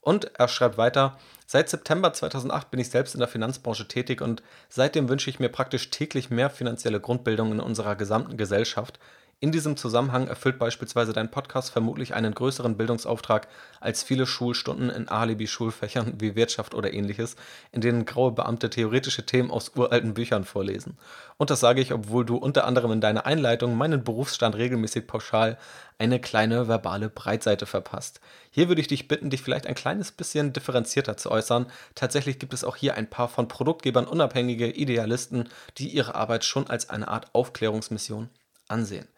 [0.00, 4.42] Und er schreibt weiter, seit September 2008 bin ich selbst in der Finanzbranche tätig und
[4.70, 8.98] seitdem wünsche ich mir praktisch täglich mehr finanzielle Grundbildung in unserer gesamten Gesellschaft.
[9.40, 13.48] In diesem Zusammenhang erfüllt beispielsweise dein Podcast vermutlich einen größeren Bildungsauftrag
[13.80, 17.36] als viele Schulstunden in Alibi-Schulfächern wie Wirtschaft oder ähnliches,
[17.72, 20.96] in denen graue Beamte theoretische Themen aus uralten Büchern vorlesen.
[21.36, 25.58] Und das sage ich, obwohl du unter anderem in deiner Einleitung meinen Berufsstand regelmäßig pauschal
[25.98, 28.20] eine kleine verbale Breitseite verpasst.
[28.50, 31.66] Hier würde ich dich bitten, dich vielleicht ein kleines bisschen differenzierter zu äußern.
[31.94, 36.68] Tatsächlich gibt es auch hier ein paar von Produktgebern unabhängige Idealisten, die ihre Arbeit schon
[36.68, 38.30] als eine Art Aufklärungsmission
[38.74, 39.08] ansehen.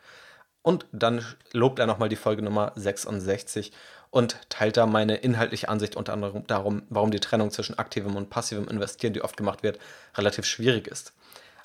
[0.63, 3.73] Und dann lobt er nochmal die Folge Nummer 66
[4.11, 8.31] und teilt da meine inhaltliche Ansicht unter anderem darum, warum die Trennung zwischen aktivem und
[8.31, 9.79] passivem Investieren, die oft gemacht wird,
[10.17, 11.13] relativ schwierig ist.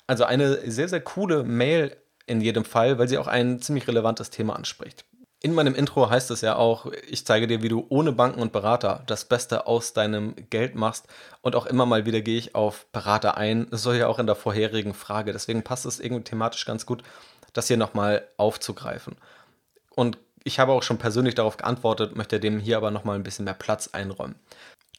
[0.06, 4.30] Also eine sehr, sehr coole Mail in jedem Fall, weil sie auch ein ziemlich relevantes
[4.30, 5.04] Thema anspricht.
[5.40, 8.52] In meinem Intro heißt es ja auch, ich zeige dir, wie du ohne Banken und
[8.52, 11.08] Berater das Beste aus deinem Geld machst.
[11.40, 13.66] Und auch immer mal wieder gehe ich auf Berater ein.
[13.70, 15.32] Das soll ja auch in der vorherigen Frage.
[15.32, 17.02] Deswegen passt es irgendwie thematisch ganz gut,
[17.52, 19.16] das hier nochmal aufzugreifen.
[19.94, 23.44] Und ich habe auch schon persönlich darauf geantwortet, möchte dem hier aber nochmal ein bisschen
[23.44, 24.36] mehr Platz einräumen.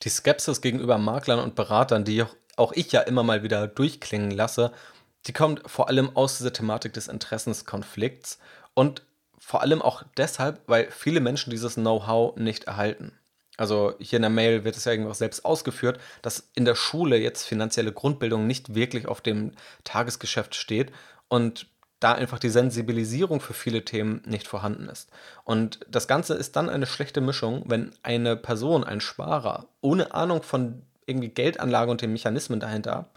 [0.04, 2.24] Die Skepsis gegenüber Maklern und Beratern, die
[2.56, 4.72] auch ich ja immer mal wieder durchklingen lasse,
[5.28, 8.40] die kommt vor allem aus dieser Thematik des Interessenskonflikts
[8.74, 9.04] und
[9.40, 13.18] vor allem auch deshalb, weil viele Menschen dieses Know-how nicht erhalten.
[13.58, 17.18] Also hier in der Mail wird es ja irgendwas selbst ausgeführt, dass in der Schule
[17.18, 19.52] jetzt finanzielle Grundbildung nicht wirklich auf dem
[19.84, 20.92] Tagesgeschäft steht
[21.28, 21.68] und
[22.04, 25.10] da einfach die Sensibilisierung für viele Themen nicht vorhanden ist.
[25.44, 30.44] Und das Ganze ist dann eine schlechte Mischung, wenn eine Person, ein Sparer, ohne Ahnung
[30.44, 33.10] von irgendwie Geldanlage und den Mechanismen dahinter,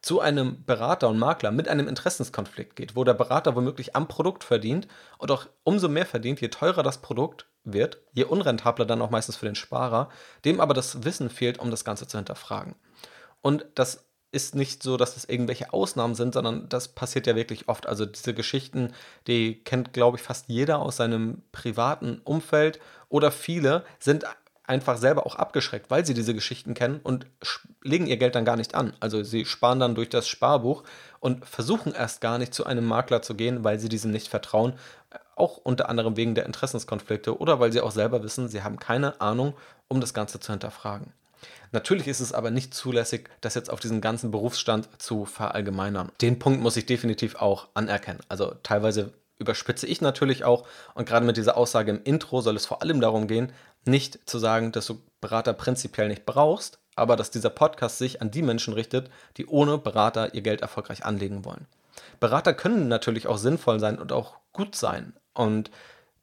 [0.00, 4.44] zu einem Berater und Makler mit einem Interessenskonflikt geht, wo der Berater womöglich am Produkt
[4.44, 4.86] verdient
[5.18, 9.36] und auch umso mehr verdient, je teurer das Produkt wird, je unrentabler dann auch meistens
[9.36, 10.08] für den Sparer,
[10.44, 12.76] dem aber das Wissen fehlt, um das Ganze zu hinterfragen.
[13.42, 17.68] Und das ist nicht so, dass das irgendwelche Ausnahmen sind, sondern das passiert ja wirklich
[17.68, 17.86] oft.
[17.86, 18.92] Also diese Geschichten,
[19.26, 24.24] die kennt, glaube ich, fast jeder aus seinem privaten Umfeld oder viele sind
[24.68, 27.26] einfach selber auch abgeschreckt, weil sie diese Geschichten kennen und
[27.82, 28.92] legen ihr Geld dann gar nicht an.
[29.00, 30.84] Also sie sparen dann durch das Sparbuch
[31.20, 34.74] und versuchen erst gar nicht zu einem Makler zu gehen, weil sie diesem nicht vertrauen,
[35.36, 39.20] auch unter anderem wegen der Interessenskonflikte oder weil sie auch selber wissen, sie haben keine
[39.22, 39.54] Ahnung,
[39.88, 41.14] um das Ganze zu hinterfragen.
[41.72, 46.10] Natürlich ist es aber nicht zulässig, das jetzt auf diesen ganzen Berufsstand zu verallgemeinern.
[46.20, 48.20] Den Punkt muss ich definitiv auch anerkennen.
[48.28, 50.66] Also teilweise überspitze ich natürlich auch.
[50.94, 53.52] Und gerade mit dieser Aussage im Intro soll es vor allem darum gehen,
[53.84, 58.30] nicht zu sagen, dass du Berater prinzipiell nicht brauchst, aber dass dieser Podcast sich an
[58.30, 61.66] die Menschen richtet, die ohne Berater ihr Geld erfolgreich anlegen wollen.
[62.20, 65.14] Berater können natürlich auch sinnvoll sein und auch gut sein.
[65.34, 65.70] Und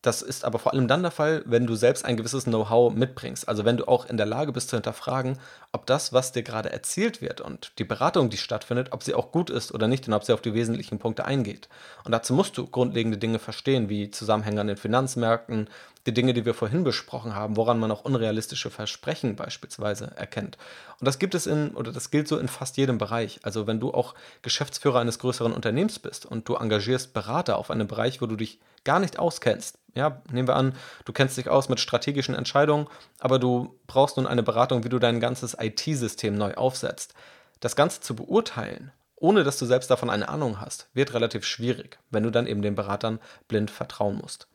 [0.05, 3.49] das ist aber vor allem dann der Fall, wenn du selbst ein gewisses Know-how mitbringst.
[3.49, 5.37] Also wenn du auch in der Lage bist zu hinterfragen,
[5.71, 9.31] ob das, was dir gerade erzählt wird und die Beratung, die stattfindet, ob sie auch
[9.31, 11.69] gut ist oder nicht und ob sie auf die wesentlichen Punkte eingeht.
[12.03, 15.69] Und dazu musst du grundlegende Dinge verstehen, wie Zusammenhänge an den Finanzmärkten,
[16.05, 20.57] die Dinge, die wir vorhin besprochen haben, woran man auch unrealistische Versprechen beispielsweise erkennt.
[20.99, 23.39] Und das gibt es in, oder das gilt so in fast jedem Bereich.
[23.43, 24.13] Also wenn du auch
[24.43, 28.59] Geschäftsführer eines größeren Unternehmens bist und du engagierst Berater auf einem Bereich, wo du dich
[28.83, 32.87] gar nicht auskennst, ja, nehmen wir an, du kennst dich aus mit strategischen Entscheidungen,
[33.19, 37.15] aber du brauchst nun eine Beratung, wie du dein ganzes IT-System neu aufsetzt.
[37.61, 41.97] Das Ganze zu beurteilen, ohne dass du selbst davon eine Ahnung hast, wird relativ schwierig,
[42.11, 44.47] wenn du dann eben den Beratern blind vertrauen musst.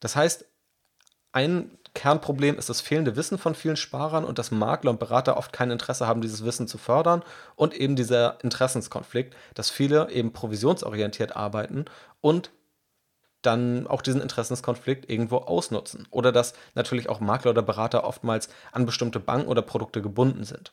[0.00, 0.44] Das heißt,
[1.34, 5.52] ein Kernproblem ist das fehlende Wissen von vielen Sparern und dass Makler und Berater oft
[5.52, 7.22] kein Interesse haben, dieses Wissen zu fördern
[7.56, 11.86] und eben dieser Interessenskonflikt, dass viele eben provisionsorientiert arbeiten
[12.20, 12.50] und
[13.42, 16.06] dann auch diesen Interessenskonflikt irgendwo ausnutzen.
[16.10, 20.72] Oder dass natürlich auch Makler oder Berater oftmals an bestimmte Banken oder Produkte gebunden sind.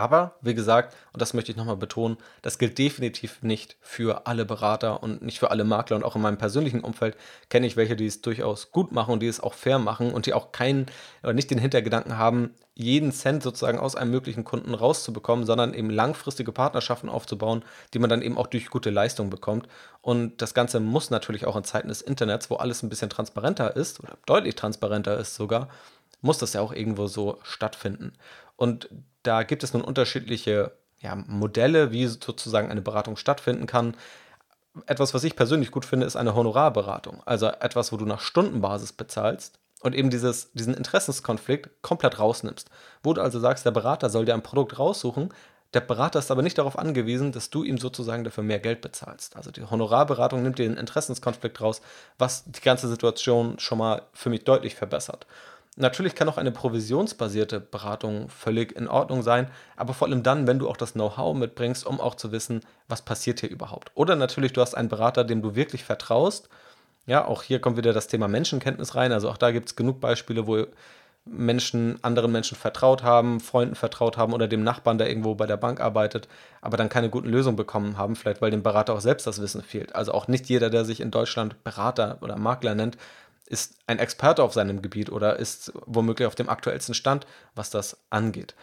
[0.00, 4.46] Aber, wie gesagt, und das möchte ich nochmal betonen, das gilt definitiv nicht für alle
[4.46, 5.96] Berater und nicht für alle Makler.
[5.96, 7.18] Und auch in meinem persönlichen Umfeld
[7.50, 10.24] kenne ich welche, die es durchaus gut machen und die es auch fair machen und
[10.24, 10.86] die auch keinen
[11.22, 15.90] oder nicht den Hintergedanken haben, jeden Cent sozusagen aus einem möglichen Kunden rauszubekommen, sondern eben
[15.90, 19.68] langfristige Partnerschaften aufzubauen, die man dann eben auch durch gute Leistung bekommt.
[20.00, 23.76] Und das Ganze muss natürlich auch in Zeiten des Internets, wo alles ein bisschen transparenter
[23.76, 25.68] ist oder deutlich transparenter ist sogar,
[26.22, 28.14] muss das ja auch irgendwo so stattfinden.
[28.56, 28.88] Und
[29.22, 33.96] da gibt es nun unterschiedliche ja, Modelle, wie sozusagen eine Beratung stattfinden kann.
[34.86, 37.22] Etwas, was ich persönlich gut finde, ist eine Honorarberatung.
[37.24, 42.70] Also etwas, wo du nach Stundenbasis bezahlst und eben dieses, diesen Interessenskonflikt komplett rausnimmst.
[43.02, 45.32] Wo du also sagst, der Berater soll dir ein Produkt raussuchen,
[45.72, 49.36] der Berater ist aber nicht darauf angewiesen, dass du ihm sozusagen dafür mehr Geld bezahlst.
[49.36, 51.80] Also die Honorarberatung nimmt dir den Interessenskonflikt raus,
[52.18, 55.26] was die ganze Situation schon mal für mich deutlich verbessert.
[55.76, 60.58] Natürlich kann auch eine provisionsbasierte Beratung völlig in Ordnung sein, aber vor allem dann, wenn
[60.58, 63.90] du auch das Know-how mitbringst, um auch zu wissen, was passiert hier überhaupt.
[63.94, 66.48] Oder natürlich, du hast einen Berater, dem du wirklich vertraust.
[67.06, 69.12] Ja, auch hier kommt wieder das Thema Menschenkenntnis rein.
[69.12, 70.66] Also auch da gibt es genug Beispiele, wo
[71.24, 75.56] Menschen anderen Menschen vertraut haben, Freunden vertraut haben oder dem Nachbarn, der irgendwo bei der
[75.56, 76.28] Bank arbeitet,
[76.60, 79.62] aber dann keine guten Lösungen bekommen haben, vielleicht weil dem Berater auch selbst das Wissen
[79.62, 79.94] fehlt.
[79.94, 82.96] Also auch nicht jeder, der sich in Deutschland Berater oder Makler nennt,
[83.50, 87.98] ist ein Experte auf seinem Gebiet oder ist womöglich auf dem aktuellsten Stand, was das
[88.08, 88.54] angeht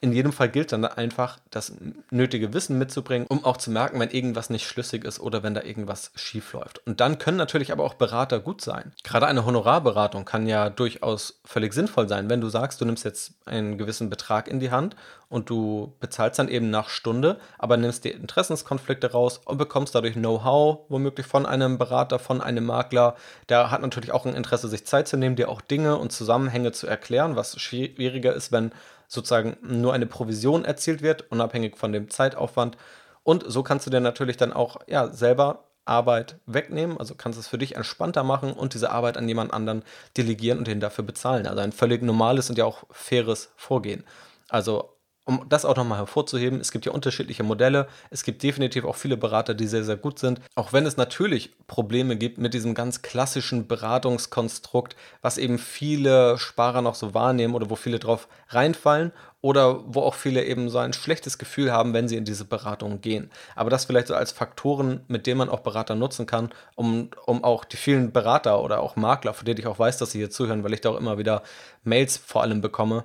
[0.00, 1.72] in jedem Fall gilt dann einfach, das
[2.10, 5.62] nötige Wissen mitzubringen, um auch zu merken, wenn irgendwas nicht schlüssig ist oder wenn da
[5.62, 6.86] irgendwas schief läuft.
[6.86, 8.92] Und dann können natürlich aber auch Berater gut sein.
[9.04, 13.34] Gerade eine Honorarberatung kann ja durchaus völlig sinnvoll sein, wenn du sagst, du nimmst jetzt
[13.46, 14.96] einen gewissen Betrag in die Hand
[15.28, 20.14] und du bezahlst dann eben nach Stunde, aber nimmst die Interessenskonflikte raus und bekommst dadurch
[20.14, 23.16] Know-how, womöglich von einem Berater, von einem Makler.
[23.48, 26.72] Der hat natürlich auch ein Interesse, sich Zeit zu nehmen, dir auch Dinge und Zusammenhänge
[26.72, 28.72] zu erklären, was schwieriger ist, wenn
[29.08, 32.76] sozusagen nur eine Provision erzielt wird, unabhängig von dem Zeitaufwand.
[33.22, 37.46] Und so kannst du dir natürlich dann auch ja, selber Arbeit wegnehmen, also kannst es
[37.46, 39.84] für dich entspannter machen und diese Arbeit an jemand anderen
[40.16, 41.46] delegieren und ihn dafür bezahlen.
[41.46, 44.04] Also ein völlig normales und ja auch faires Vorgehen.
[44.48, 44.95] Also
[45.26, 47.88] um das auch nochmal hervorzuheben, es gibt ja unterschiedliche Modelle.
[48.10, 50.40] Es gibt definitiv auch viele Berater, die sehr, sehr gut sind.
[50.54, 56.80] Auch wenn es natürlich Probleme gibt mit diesem ganz klassischen Beratungskonstrukt, was eben viele Sparer
[56.80, 59.10] noch so wahrnehmen oder wo viele drauf reinfallen
[59.40, 63.00] oder wo auch viele eben so ein schlechtes Gefühl haben, wenn sie in diese Beratung
[63.00, 63.30] gehen.
[63.56, 67.42] Aber das vielleicht so als Faktoren, mit denen man auch Berater nutzen kann, um, um
[67.42, 70.30] auch die vielen Berater oder auch Makler, von denen ich auch weiß, dass sie hier
[70.30, 71.42] zuhören, weil ich da auch immer wieder
[71.82, 73.04] Mails vor allem bekomme,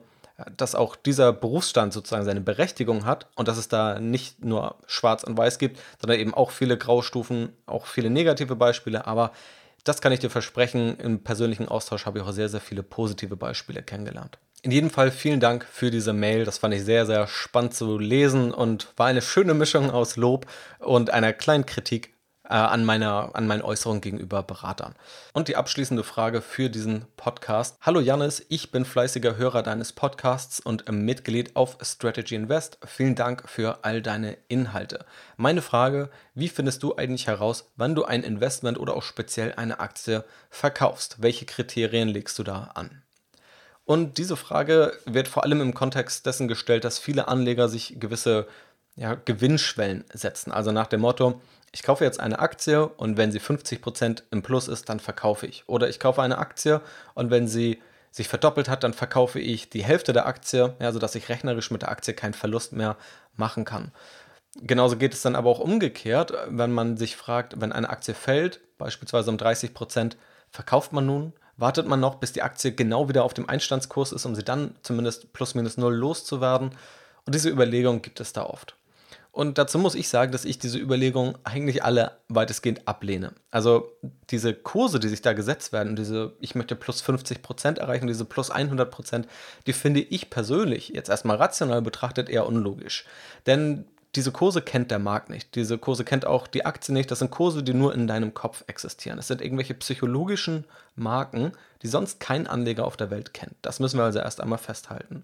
[0.58, 5.24] dass auch dieser Berufsstand sozusagen seine Berechtigung hat und dass es da nicht nur schwarz
[5.24, 9.08] und weiß gibt, sondern eben auch viele Graustufen, auch viele negative Beispiele.
[9.08, 9.32] Aber
[9.84, 13.36] das kann ich dir versprechen, im persönlichen Austausch habe ich auch sehr, sehr viele positive
[13.36, 14.38] Beispiele kennengelernt.
[14.64, 16.46] In jedem Fall vielen Dank für diese Mail.
[16.46, 20.46] Das fand ich sehr, sehr spannend zu lesen und war eine schöne Mischung aus Lob
[20.78, 22.11] und einer kleinen Kritik
[22.52, 24.94] äh, an, meiner, an meinen Äußerungen gegenüber Beratern.
[25.34, 27.78] Und die abschließende Frage für diesen Podcast.
[27.82, 32.78] Hallo Janis, ich bin fleißiger Hörer deines Podcasts und Mitglied auf Strategy Invest.
[32.86, 35.06] Vielen Dank für all deine Inhalte.
[35.38, 39.80] Meine Frage, wie findest du eigentlich heraus, wann du ein Investment oder auch speziell eine
[39.80, 41.22] Aktie verkaufst?
[41.22, 43.02] Welche Kriterien legst du da an?
[43.86, 48.48] Und diese Frage wird vor allem im Kontext dessen gestellt, dass viele Anleger sich gewisse
[48.96, 50.52] ja, Gewinnschwellen setzen.
[50.52, 54.68] Also nach dem Motto, ich kaufe jetzt eine Aktie und wenn sie 50% im Plus
[54.68, 55.64] ist, dann verkaufe ich.
[55.68, 56.82] Oder ich kaufe eine Aktie
[57.14, 61.16] und wenn sie sich verdoppelt hat, dann verkaufe ich die Hälfte der Aktie, ja, sodass
[61.16, 62.98] ich rechnerisch mit der Aktie keinen Verlust mehr
[63.36, 63.94] machen kann.
[64.62, 68.60] Genauso geht es dann aber auch umgekehrt, wenn man sich fragt, wenn eine Aktie fällt,
[68.78, 70.18] beispielsweise um 30%
[70.50, 74.26] verkauft man nun, wartet man noch, bis die Aktie genau wieder auf dem Einstandskurs ist,
[74.26, 76.72] um sie dann zumindest plus minus null loszuwerden.
[77.26, 78.76] Und diese Überlegung gibt es da oft.
[79.34, 83.34] Und dazu muss ich sagen, dass ich diese Überlegungen eigentlich alle weitestgehend ablehne.
[83.50, 83.90] Also
[84.30, 88.26] diese Kurse, die sich da gesetzt werden, diese, ich möchte plus 50 Prozent erreichen, diese
[88.26, 89.28] plus 100%, Prozent,
[89.68, 93.06] die finde ich persönlich jetzt erstmal rational betrachtet eher unlogisch.
[93.46, 95.56] Denn diese Kurse kennt der Markt nicht.
[95.56, 97.10] Diese Kurse kennt auch die Aktie nicht.
[97.10, 99.18] Das sind Kurse, die nur in deinem Kopf existieren.
[99.18, 100.66] Es sind irgendwelche psychologischen
[100.96, 103.56] Marken, die sonst kein Anleger auf der Welt kennt.
[103.62, 105.24] Das müssen wir also erst einmal festhalten.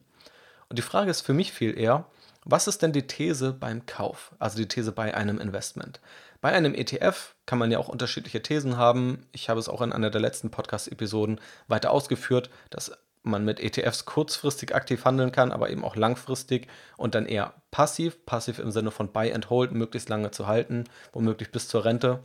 [0.70, 2.06] Und die Frage ist für mich viel eher,
[2.44, 6.00] was ist denn die These beim Kauf, also die These bei einem Investment?
[6.40, 9.26] Bei einem ETF kann man ja auch unterschiedliche Thesen haben.
[9.32, 12.92] Ich habe es auch in einer der letzten Podcast-Episoden weiter ausgeführt, dass
[13.24, 18.26] man mit ETFs kurzfristig aktiv handeln kann, aber eben auch langfristig und dann eher passiv,
[18.26, 22.24] passiv im Sinne von Buy and Hold, möglichst lange zu halten, womöglich bis zur Rente.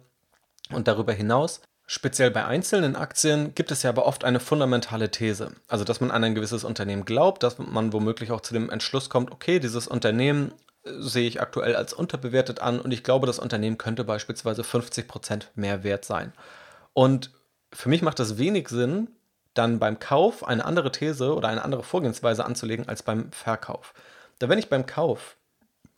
[0.71, 1.61] Und darüber hinaus,
[1.93, 5.53] speziell bei einzelnen Aktien, gibt es ja aber oft eine fundamentale These.
[5.69, 9.11] Also, dass man an ein gewisses Unternehmen glaubt, dass man womöglich auch zu dem Entschluss
[9.11, 10.53] kommt, okay, dieses Unternehmen
[10.85, 15.49] äh, sehe ich aktuell als unterbewertet an und ich glaube, das Unternehmen könnte beispielsweise 50%
[15.55, 16.33] mehr wert sein.
[16.95, 17.31] Und
[17.75, 19.11] für mich macht das wenig Sinn,
[19.53, 23.93] dann beim Kauf eine andere These oder eine andere Vorgehensweise anzulegen als beim Verkauf.
[24.39, 25.37] Da wenn ich beim Kauf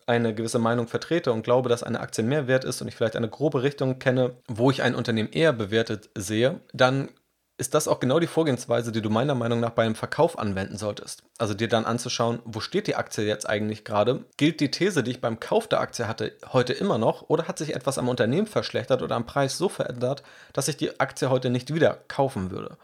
[0.06, 3.16] eine gewisse Meinung vertrete und glaube, dass eine Aktie mehr wert ist und ich vielleicht
[3.16, 7.08] eine grobe Richtung kenne, wo ich ein Unternehmen eher bewertet sehe, dann
[7.56, 11.22] ist das auch genau die Vorgehensweise, die du meiner Meinung nach beim Verkauf anwenden solltest.
[11.38, 14.24] Also dir dann anzuschauen, wo steht die Aktie jetzt eigentlich gerade?
[14.36, 17.28] Gilt die These, die ich beim Kauf der Aktie hatte, heute immer noch?
[17.28, 20.98] Oder hat sich etwas am Unternehmen verschlechtert oder am Preis so verändert, dass ich die
[20.98, 22.76] Aktie heute nicht wieder kaufen würde?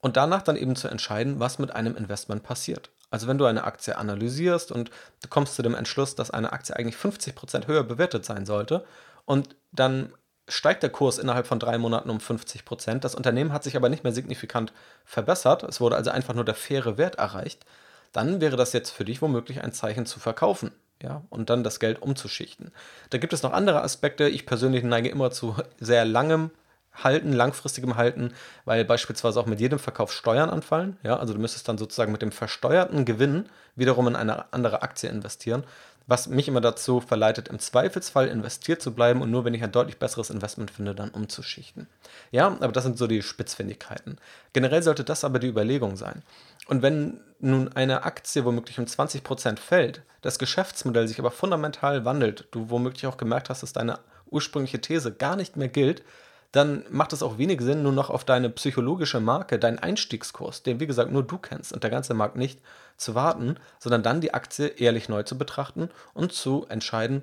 [0.00, 2.90] und danach dann eben zu entscheiden, was mit einem Investment passiert.
[3.10, 4.90] Also wenn du eine Aktie analysierst und
[5.22, 8.84] du kommst zu dem Entschluss, dass eine Aktie eigentlich 50% höher bewertet sein sollte
[9.24, 10.12] und dann
[10.48, 14.04] steigt der Kurs innerhalb von drei Monaten um 50%, das Unternehmen hat sich aber nicht
[14.04, 14.72] mehr signifikant
[15.04, 17.64] verbessert, es wurde also einfach nur der faire Wert erreicht,
[18.12, 20.72] dann wäre das jetzt für dich womöglich ein Zeichen zu verkaufen.
[21.02, 22.72] Ja, und dann das Geld umzuschichten.
[23.08, 24.28] Da gibt es noch andere Aspekte.
[24.28, 26.50] Ich persönlich neige immer zu sehr langem
[26.92, 28.32] halten, langfristigem halten,
[28.64, 30.96] weil beispielsweise auch mit jedem Verkauf Steuern anfallen.
[31.02, 35.08] Ja, also du müsstest dann sozusagen mit dem versteuerten Gewinn wiederum in eine andere Aktie
[35.08, 35.64] investieren,
[36.06, 39.70] was mich immer dazu verleitet, im Zweifelsfall investiert zu bleiben und nur wenn ich ein
[39.70, 41.86] deutlich besseres Investment finde, dann umzuschichten.
[42.32, 44.18] Ja, aber das sind so die Spitzfindigkeiten.
[44.52, 46.22] Generell sollte das aber die Überlegung sein.
[46.66, 52.48] Und wenn nun eine Aktie womöglich um 20% fällt, das Geschäftsmodell sich aber fundamental wandelt,
[52.50, 54.00] du womöglich auch gemerkt hast, dass deine
[54.30, 56.02] ursprüngliche These gar nicht mehr gilt,
[56.52, 60.80] dann macht es auch wenig Sinn, nur noch auf deine psychologische Marke, deinen Einstiegskurs, den
[60.80, 62.60] wie gesagt nur du kennst und der ganze Markt nicht,
[62.96, 67.22] zu warten, sondern dann die Aktie ehrlich neu zu betrachten und zu entscheiden,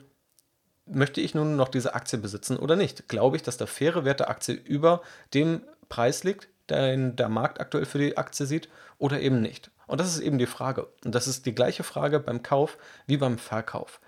[0.85, 3.07] möchte ich nun noch diese Aktie besitzen oder nicht?
[3.09, 5.01] Glaube ich, dass der faire Wert der Aktie über
[5.33, 9.69] dem Preis liegt, den der Markt aktuell für die Aktie sieht, oder eben nicht?
[9.85, 10.87] Und das ist eben die Frage.
[11.05, 13.99] Und das ist die gleiche Frage beim Kauf wie beim Verkauf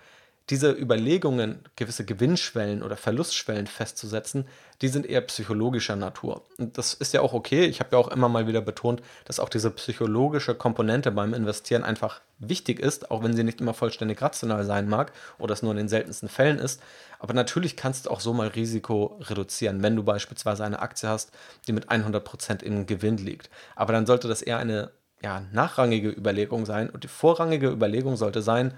[0.50, 4.46] diese Überlegungen, gewisse Gewinnschwellen oder Verlustschwellen festzusetzen,
[4.82, 6.44] die sind eher psychologischer Natur.
[6.58, 7.66] Und das ist ja auch okay.
[7.66, 11.84] Ich habe ja auch immer mal wieder betont, dass auch diese psychologische Komponente beim Investieren
[11.84, 15.70] einfach wichtig ist, auch wenn sie nicht immer vollständig rational sein mag oder es nur
[15.70, 16.82] in den seltensten Fällen ist.
[17.20, 21.30] Aber natürlich kannst du auch so mal Risiko reduzieren, wenn du beispielsweise eine Aktie hast,
[21.68, 23.50] die mit 100% im Gewinn liegt.
[23.76, 24.90] Aber dann sollte das eher eine
[25.22, 28.74] ja, nachrangige Überlegung sein und die vorrangige Überlegung sollte sein,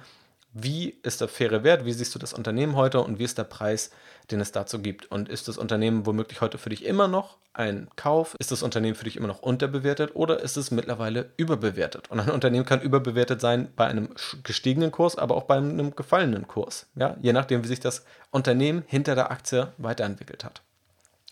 [0.52, 3.44] wie ist der faire Wert, wie siehst du das Unternehmen heute und wie ist der
[3.44, 3.90] Preis,
[4.30, 5.10] den es dazu gibt.
[5.10, 8.36] Und ist das Unternehmen womöglich heute für dich immer noch ein Kauf?
[8.38, 12.10] Ist das Unternehmen für dich immer noch unterbewertet oder ist es mittlerweile überbewertet?
[12.10, 14.10] Und ein Unternehmen kann überbewertet sein bei einem
[14.42, 16.86] gestiegenen Kurs, aber auch bei einem gefallenen Kurs.
[16.94, 17.16] Ja?
[17.20, 20.62] Je nachdem, wie sich das Unternehmen hinter der Aktie weiterentwickelt hat.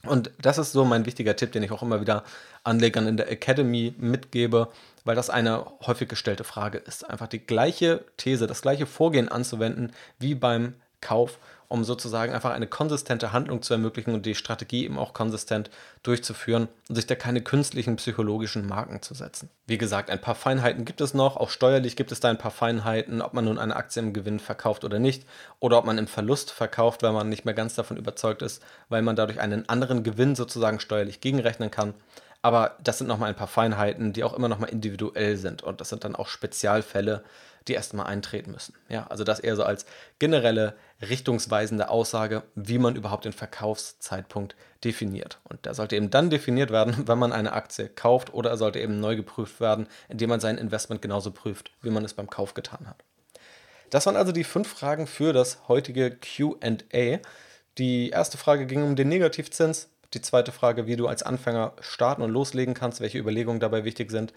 [0.06, 2.24] Und das ist so mein wichtiger Tipp, den ich auch immer wieder
[2.64, 4.68] Anlegern in der Academy mitgebe,
[5.04, 7.09] weil das eine häufig gestellte Frage ist.
[7.09, 11.38] Einfach die gleiche These, das gleiche Vorgehen anzuwenden wie beim Kauf,
[11.68, 15.70] um sozusagen einfach eine konsistente Handlung zu ermöglichen und die Strategie eben auch konsistent
[16.03, 19.48] durchzuführen und sich da keine künstlichen psychologischen Marken zu setzen.
[19.66, 22.51] Wie gesagt, ein paar Feinheiten gibt es noch, auch steuerlich gibt es da ein paar
[22.51, 25.24] Feinheiten, ob man nun eine Aktie im Gewinn verkauft oder nicht,
[25.61, 29.03] oder ob man im Verlust verkauft, weil man nicht mehr ganz davon überzeugt ist, weil
[29.03, 31.94] man dadurch einen anderen Gewinn sozusagen steuerlich gegenrechnen kann.
[32.42, 35.62] Aber das sind nochmal ein paar Feinheiten, die auch immer nochmal individuell sind.
[35.62, 37.22] Und das sind dann auch Spezialfälle,
[37.68, 38.74] die erstmal eintreten müssen.
[38.88, 39.86] Ja, also das eher so als
[40.18, 45.38] generelle richtungsweisende Aussage, wie man überhaupt den Verkaufszeitpunkt definiert.
[45.44, 48.80] Und der sollte eben dann definiert werden, wenn man eine Aktie kauft oder er sollte
[48.80, 52.54] eben neu geprüft werden, indem man sein Investment genauso prüft, wie man es beim Kauf
[52.54, 53.02] getan hat.
[53.90, 57.18] Das waren also die fünf Fragen für das heutige QA.
[57.78, 59.88] Die erste Frage ging um den Negativzins.
[60.14, 64.11] Die zweite Frage, wie du als Anfänger starten und loslegen kannst, welche Überlegungen dabei wichtig
[64.11, 64.32] sind.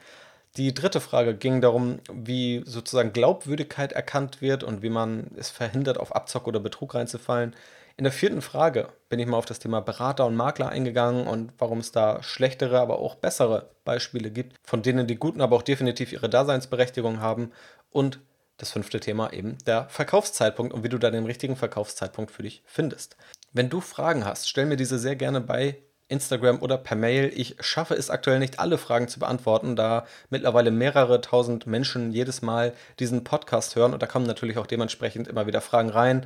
[0.55, 5.97] Die dritte Frage ging darum, wie sozusagen Glaubwürdigkeit erkannt wird und wie man es verhindert,
[5.97, 7.55] auf Abzock oder Betrug reinzufallen.
[7.97, 11.53] In der vierten Frage bin ich mal auf das Thema Berater und Makler eingegangen und
[11.57, 15.61] warum es da schlechtere, aber auch bessere Beispiele gibt, von denen die guten aber auch
[15.63, 17.51] definitiv ihre Daseinsberechtigung haben.
[17.89, 18.19] Und
[18.57, 22.61] das fünfte Thema eben der Verkaufszeitpunkt und wie du da den richtigen Verkaufszeitpunkt für dich
[22.65, 23.17] findest.
[23.53, 25.77] Wenn du Fragen hast, stell mir diese sehr gerne bei
[26.13, 27.31] Instagram oder per Mail.
[27.35, 32.41] Ich schaffe es aktuell nicht, alle Fragen zu beantworten, da mittlerweile mehrere tausend Menschen jedes
[32.41, 36.25] Mal diesen Podcast hören und da kommen natürlich auch dementsprechend immer wieder Fragen rein.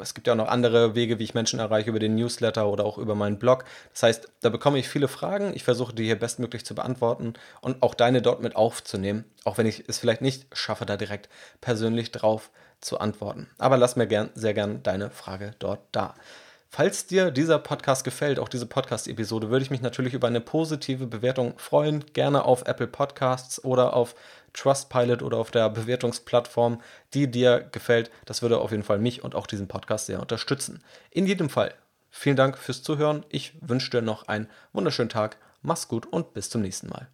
[0.00, 2.84] Es gibt ja auch noch andere Wege, wie ich Menschen erreiche, über den Newsletter oder
[2.84, 3.64] auch über meinen Blog.
[3.92, 5.52] Das heißt, da bekomme ich viele Fragen.
[5.54, 9.66] Ich versuche die hier bestmöglich zu beantworten und auch deine dort mit aufzunehmen, auch wenn
[9.66, 11.28] ich es vielleicht nicht schaffe, da direkt
[11.60, 13.48] persönlich drauf zu antworten.
[13.58, 16.14] Aber lass mir gern, sehr gern deine Frage dort da.
[16.76, 21.06] Falls dir dieser Podcast gefällt, auch diese Podcast-Episode, würde ich mich natürlich über eine positive
[21.06, 22.04] Bewertung freuen.
[22.12, 24.14] Gerne auf Apple Podcasts oder auf
[24.52, 26.82] Trustpilot oder auf der Bewertungsplattform,
[27.14, 28.10] die dir gefällt.
[28.26, 30.84] Das würde auf jeden Fall mich und auch diesen Podcast sehr unterstützen.
[31.10, 31.72] In jedem Fall,
[32.10, 33.24] vielen Dank fürs Zuhören.
[33.30, 35.38] Ich wünsche dir noch einen wunderschönen Tag.
[35.62, 37.08] Mach's gut und bis zum nächsten Mal.